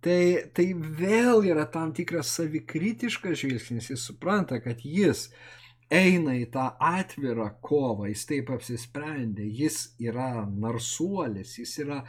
Tai, 0.00 0.22
tai 0.54 0.70
vėl 0.74 1.44
yra 1.50 1.66
tam 1.72 1.92
tikras 1.96 2.30
savikritiškas 2.38 3.40
žvilgsnis, 3.40 3.90
jis 3.90 4.04
supranta, 4.06 4.60
kad 4.62 4.84
jis 4.84 5.26
eina 5.92 6.36
į 6.38 6.46
tą 6.54 6.68
atvirą 6.82 7.48
kovą, 7.64 8.08
jis 8.10 8.24
taip 8.28 8.52
apsisprendė, 8.54 9.46
jis 9.60 9.96
yra 10.02 10.46
narsuolis, 10.46 11.56
jis 11.58 11.76
yra 11.84 12.00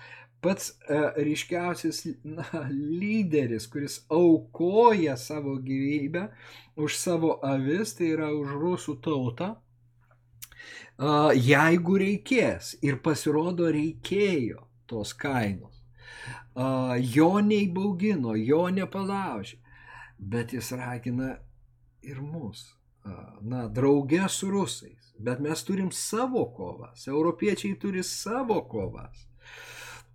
pats 0.41 0.71
e, 0.89 0.99
ryškiausias 1.25 2.03
na, 2.23 2.45
lyderis, 2.71 3.67
kuris 3.71 3.99
aukoja 4.13 5.17
savo 5.17 5.57
gyvybę 5.61 6.27
už 6.77 6.97
savo 6.97 7.37
avis, 7.43 7.95
tai 7.97 8.13
yra 8.13 8.29
už 8.35 8.53
rusų 8.61 8.99
tautą 9.01 9.55
jeigu 10.97 11.97
reikės. 12.01 12.75
Ir 12.81 12.99
pasirodo 13.03 13.69
reikėjo 13.71 14.65
tos 14.87 15.13
kainos. 15.13 15.83
Jo 17.13 17.37
neįbaugino, 17.45 18.33
jo 18.35 18.63
nepalaužė, 18.73 19.59
bet 20.17 20.53
jis 20.53 20.71
ragina 20.73 21.35
ir 22.01 22.21
mus. 22.21 22.73
Na, 23.41 23.67
draugė 23.71 24.25
su 24.29 24.49
rusais. 24.51 25.13
Bet 25.17 25.39
mes 25.39 25.61
turim 25.63 25.91
savo 25.91 26.43
kovas. 26.53 27.07
Europiečiai 27.07 27.77
turi 27.79 28.03
savo 28.03 28.61
kovas. 28.69 29.27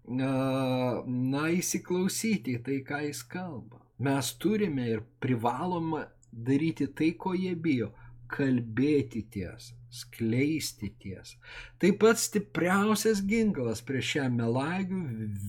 Na, 0.09 1.47
įsiklausyti 1.55 2.59
tai, 2.67 2.83
ką 2.87 3.05
jis 3.07 3.23
kalba. 3.23 3.81
Mes 4.03 4.33
turime 4.43 4.89
ir 4.91 5.03
privaloma 5.23 6.09
daryti 6.33 6.89
tai, 6.91 7.13
ko 7.15 7.37
jie 7.39 7.55
bijo 7.55 7.93
kalbėti 8.33 9.23
tiesą, 9.31 9.77
skleisti 9.93 10.93
tiesą. 11.03 11.39
Taip 11.83 11.99
pat 12.05 12.21
stipriausias 12.21 13.25
ginklas 13.29 13.85
prieš 13.89 14.15
šią 14.15 14.29
melagių, 14.37 15.03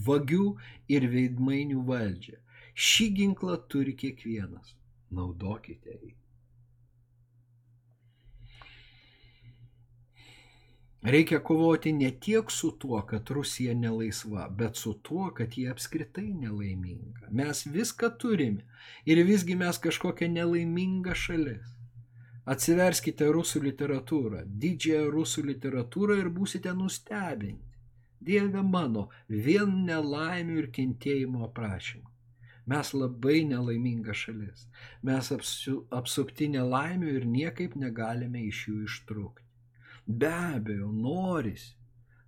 vagių 0.07 0.49
ir 0.95 1.07
veidmainių 1.15 1.85
valdžią. 1.91 2.41
Šį 2.73 3.07
ginklą 3.21 3.61
turi 3.69 3.95
kiekvienas. 4.03 4.75
Naudokite 5.13 5.93
jį. 6.01 6.13
Reikia 11.03 11.39
kovoti 11.43 11.91
ne 11.91 12.09
tiek 12.25 12.51
su 12.51 12.69
tuo, 12.79 13.01
kad 13.07 13.29
Rusija 13.29 13.73
nelaisva, 13.75 14.47
bet 14.49 14.79
su 14.79 14.93
tuo, 15.03 15.25
kad 15.35 15.57
jie 15.57 15.67
apskritai 15.69 16.29
nelaiminga. 16.33 17.27
Mes 17.29 17.65
viską 17.67 18.13
turime 18.19 18.63
ir 19.05 19.19
visgi 19.27 19.57
mes 19.59 19.81
kažkokia 19.83 20.31
nelaiminga 20.31 21.15
šalis. 21.25 21.73
Atsiverskite 22.43 23.29
rusų 23.31 23.61
literatūrą, 23.63 24.41
didžiąją 24.63 25.11
rusų 25.13 25.45
literatūrą 25.47 26.17
ir 26.19 26.27
būsite 26.37 26.73
nustebinti. 26.75 27.69
Dieve 28.23 28.63
mano, 28.63 29.09
vien 29.27 29.77
nelaimių 29.87 30.57
ir 30.61 30.67
kentėjimo 30.75 31.45
aprašymų. 31.47 32.09
Mes 32.71 32.91
labai 32.95 33.43
nelaiminga 33.47 34.15
šalis. 34.15 34.67
Mes 35.03 35.31
apsu, 35.35 35.77
apsupti 35.91 36.47
nelaimių 36.51 37.15
ir 37.17 37.25
niekaip 37.27 37.79
negalime 37.79 38.43
iš 38.49 38.61
jų 38.69 38.75
ištrūkti. 38.89 39.47
Be 40.07 40.31
abejo, 40.35 40.91
norisi. 40.91 41.73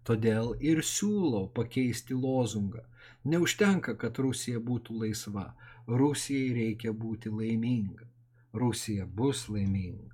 Todėl 0.08 0.52
ir 0.72 0.84
siūlau 0.86 1.48
pakeisti 1.60 2.16
lozungą. 2.16 2.84
Neužtenka, 3.32 3.96
kad 4.00 4.20
Rusija 4.20 4.60
būtų 4.64 5.00
laisva. 5.04 5.48
Rusijai 5.88 6.52
reikia 6.60 6.92
būti 6.94 7.32
laiminga. 7.32 8.08
Rusija 8.56 9.06
bus 9.06 9.48
laiminga. 9.50 10.14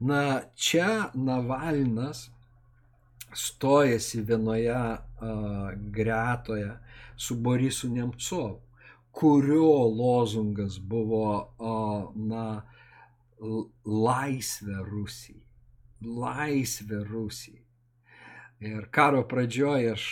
Na, 0.00 0.40
čia 0.54 1.10
Navalnas 1.14 2.30
stojasi 3.34 4.20
vienoje 4.20 4.72
a, 4.72 4.98
gretoje 5.74 6.78
su 7.16 7.34
Borisu 7.34 7.88
Nemcovu, 7.88 8.60
kurio 9.10 9.88
lozungas 9.88 10.78
buvo, 10.78 11.28
a, 11.58 11.76
na, 12.14 12.46
laisvė 13.84 14.80
Rusijai. 14.90 15.42
Laisvė 16.06 17.04
Rusijai. 17.04 17.66
Ir 18.60 18.86
karo 18.88 19.20
pradžioje 19.28 19.90
aš 19.92 20.04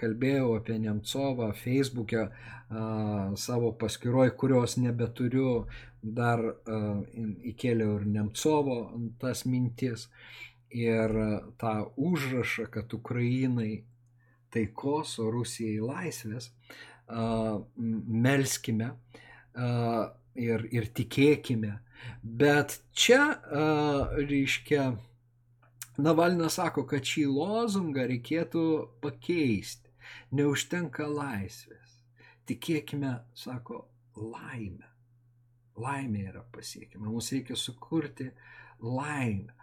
kalbėjau 0.00 0.54
apie 0.56 0.78
Nemcovą 0.80 1.50
Facebook'e 1.52 2.30
savo 3.36 3.72
paskiroj, 3.76 4.30
kurios 4.40 4.78
nebeturiu, 4.80 5.66
dar 6.02 6.42
įkėliau 7.52 7.98
ir 8.00 8.06
Nemcovo 8.06 8.80
tas 9.20 9.44
mintis. 9.46 10.08
Ir 10.70 11.10
tą 11.58 11.74
užrašą, 11.98 12.68
kad 12.70 12.92
Ukrainai 12.94 13.82
taikos, 14.54 15.16
o 15.18 15.30
Rusijai 15.34 15.80
laisvės, 15.82 16.52
melskime 17.80 18.92
ir, 20.38 20.66
ir 20.70 20.90
tikėkime. 20.94 21.72
Bet 22.22 22.78
čia, 22.94 23.22
reiškia, 24.14 24.92
Navalnas 26.00 26.56
sako, 26.56 26.86
kad 26.88 27.04
šį 27.04 27.26
lozungą 27.28 28.06
reikėtų 28.08 28.62
pakeisti. 29.04 29.90
Neužtenka 30.32 31.04
laisvės. 31.10 31.98
Tikėkime, 32.48 33.18
sako, 33.36 33.84
laimę. 34.16 34.89
Laimė 35.80 36.26
yra 36.32 36.44
pasiekima. 36.54 37.08
Mums 37.08 37.32
reikia 37.34 37.56
sukurti 37.56 38.30
laimę. 38.80 39.56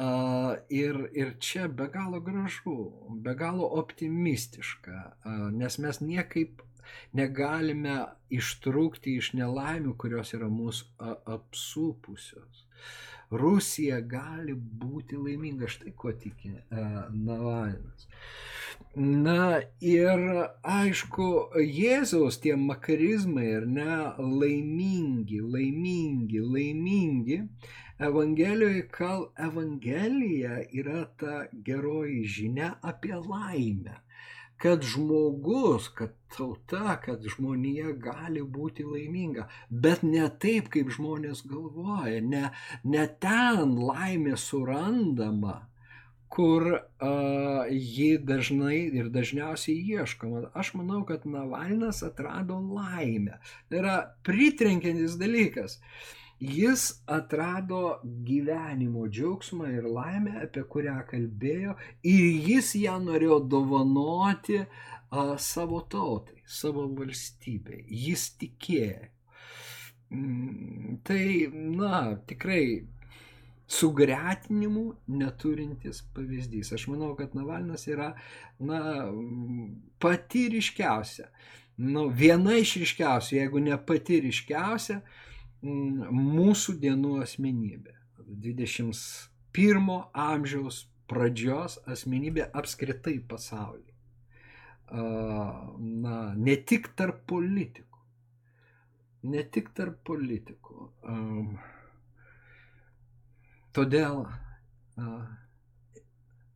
Uh, 0.00 0.54
ir, 0.70 0.96
ir 1.18 1.32
čia 1.42 1.66
be 1.66 1.88
galo 1.90 2.20
gražu, 2.22 2.76
be 3.24 3.34
galo 3.34 3.66
optimistiška, 3.80 5.00
uh, 5.26 5.48
nes 5.50 5.76
mes 5.82 5.98
niekaip 6.00 6.62
negalime 7.18 7.96
ištrūkti 8.32 9.16
iš 9.18 9.32
nelaimių, 9.38 9.96
kurios 9.98 10.30
yra 10.38 10.48
mūsų 10.50 11.10
apsupusios. 11.34 12.64
Rusija 13.30 14.00
gali 14.00 14.54
būti 14.54 15.16
laiminga, 15.16 15.68
štai 15.70 15.92
ko 15.96 16.12
tiki 16.12 16.50
uh, 16.50 17.04
Navalnas. 17.14 18.08
Na 18.96 19.60
ir 19.80 20.22
aišku, 20.76 21.26
Jėzaus 21.62 22.40
tie 22.42 22.56
makarizmai 22.58 23.46
ir 23.46 23.66
ne 23.66 23.98
laimingi, 24.18 25.38
laimingi, 25.40 26.40
laimingi. 26.40 27.38
Evangelijoje, 28.00 28.86
kal 28.88 29.26
Evangelija 29.48 30.62
yra 30.82 31.04
ta 31.20 31.44
geroji 31.68 32.22
žinia 32.36 32.70
apie 32.92 33.14
laimę 33.14 34.00
kad 34.60 34.82
žmogus, 34.84 35.88
kad 35.88 36.12
tauta, 36.36 36.98
kad 37.04 37.24
žmonija 37.34 37.94
gali 37.96 38.42
būti 38.42 38.84
laiminga, 38.84 39.46
bet 39.70 40.04
ne 40.04 40.26
taip, 40.42 40.68
kaip 40.74 40.92
žmonės 40.92 41.42
galvoja, 41.48 42.20
ne, 42.20 42.50
ne 42.84 43.06
ten 43.24 43.74
laimė 43.80 44.36
surandama, 44.36 45.56
kur 46.30 46.66
uh, 46.76 47.72
ji 47.72 48.12
dažnai 48.22 48.76
ir 49.00 49.08
dažniausiai 49.10 49.96
ieškoma. 49.96 50.50
Aš 50.54 50.74
manau, 50.78 51.02
kad 51.08 51.24
Navalnas 51.26 52.04
atrado 52.06 52.60
laimę. 52.60 53.40
Tai 53.68 53.80
yra 53.80 53.96
pritrenkiantis 54.28 55.16
dalykas. 55.18 55.80
Uh, 55.80 56.19
Jis 56.40 57.02
atrado 57.06 58.00
gyvenimo 58.02 59.04
džiaugsmą 59.12 59.66
ir 59.76 59.84
laimę, 59.84 60.38
apie 60.46 60.62
kurią 60.72 60.94
kalbėjo, 61.10 61.74
ir 62.00 62.22
jis 62.48 62.72
ją 62.80 62.94
norėjo 63.04 63.42
dovanoti 63.44 64.56
a, 64.62 65.36
savo 65.36 65.82
tautai, 65.84 66.40
savo 66.48 66.86
valstybei. 66.96 67.84
Jis 68.06 68.24
tikėjo. 68.40 69.10
Mm, 70.16 70.96
tai, 71.04 71.22
na, 71.52 72.02
tikrai 72.26 72.64
sugretinimų 73.70 74.88
neturintis 75.20 76.06
pavyzdys. 76.16 76.72
Aš 76.72 76.88
manau, 76.88 77.12
kad 77.20 77.36
Navalnas 77.36 77.84
yra, 77.84 78.14
na, 78.64 78.80
pati 80.00 80.48
ryškiausia. 80.56 81.28
Nu, 81.84 82.08
viena 82.08 82.56
iš 82.56 82.78
ryškiausių, 82.80 83.42
jeigu 83.42 83.60
ne 83.68 83.76
pati 83.76 84.24
ryškiausia, 84.24 85.02
Mm, 85.04 85.29
mūsų 85.62 86.78
dienų 86.80 87.20
asmenybė. 87.24 87.96
21 88.30 89.90
amžiaus 90.14 90.84
pradžios 91.10 91.78
asmenybė 91.90 92.46
apskritai 92.54 93.18
pasaulyje. 93.28 93.94
Na, 94.90 96.34
ne 96.34 96.56
tik 96.66 96.92
tarp 96.98 97.24
politikų. 97.30 97.98
Ne 99.30 99.42
tik 99.44 99.70
tarp 99.76 100.00
politikų. 100.06 100.88
Todėl 103.76 104.24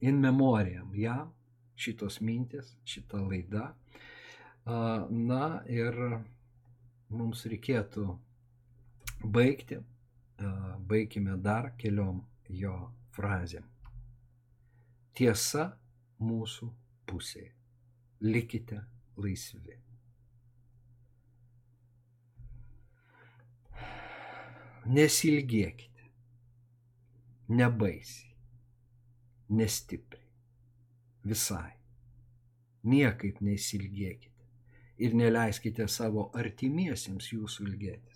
in 0.01 0.21
memoriam 0.23 0.95
jam 0.99 1.33
šitos 1.77 2.21
mintis, 2.25 2.75
šita 2.87 3.21
laida. 3.23 3.69
Na 4.65 5.45
ir 5.69 5.99
mums 7.11 7.45
reikėtų 7.51 8.09
baigti, 9.25 9.79
baigime 10.89 11.37
dar 11.43 11.73
keliom 11.79 12.21
jo 12.49 12.75
frazėm. 13.17 13.65
Tiesa 15.15 15.69
mūsų 16.21 16.69
pusėje. 17.07 17.53
Likite 18.25 18.81
laisvi. 19.21 19.79
Nesilgėkite. 24.85 26.11
Nebaisiai. 27.49 28.35
Nestipriai. 29.57 30.29
Visai. 31.25 31.73
Niekaip 32.85 33.41
nesilgėkite. 33.41 34.31
Ir 35.05 35.15
neleiskite 35.17 35.87
savo 35.89 36.27
artimiesiems 36.37 37.31
jūsų 37.33 37.69
ilgėtis. 37.71 38.14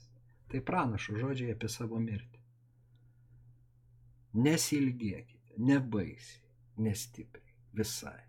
Tai 0.48 0.60
pranašo 0.64 1.16
žodžiai 1.20 1.52
apie 1.52 1.68
savo 1.68 1.98
mirtį. 2.00 2.40
Nesilgėkite, 4.44 5.56
nebaisiai, 5.68 6.48
nestipriai, 6.86 7.54
visai. 7.76 8.20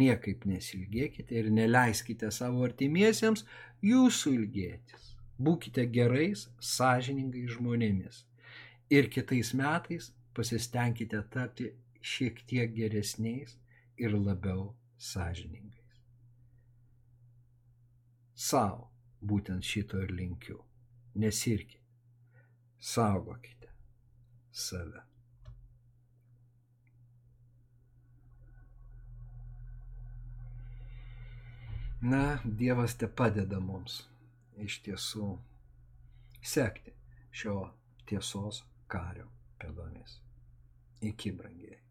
Niekaip 0.00 0.46
nesilgėkite 0.46 1.34
ir 1.38 1.50
neleiskite 1.54 2.30
savo 2.34 2.62
artimiesiems 2.66 3.44
jūsų 3.86 4.34
ilgėtis. 4.38 5.08
Būkite 5.40 5.86
gerais, 5.90 6.46
sąžiningais 6.60 7.56
žmonėmis. 7.56 8.24
Ir 8.90 9.10
kitais 9.10 9.52
metais 9.54 10.10
pasistengkite 10.36 11.22
tapti 11.34 11.70
šiek 12.12 12.42
tiek 12.46 12.72
geresniais 12.74 13.56
ir 13.98 14.14
labiau 14.14 14.72
sąžiningais. 15.10 16.00
Sau 18.34 18.90
būtent 19.20 19.66
šito 19.66 20.00
ir 20.00 20.14
linkiu 20.16 20.62
nesirkite, 21.14 21.80
saugokite 22.78 23.68
save. 24.52 25.02
Na, 32.00 32.38
Dievas 32.44 32.94
te 32.96 33.08
padeda 33.12 33.60
mums 33.60 33.98
iš 34.64 34.78
tiesų 34.86 35.34
sekti 36.40 36.94
šio 37.30 37.58
tiesos 38.08 38.62
kario 38.88 39.28
pėdomis. 39.60 40.16
Iki 41.04 41.32
brangiai. 41.36 41.89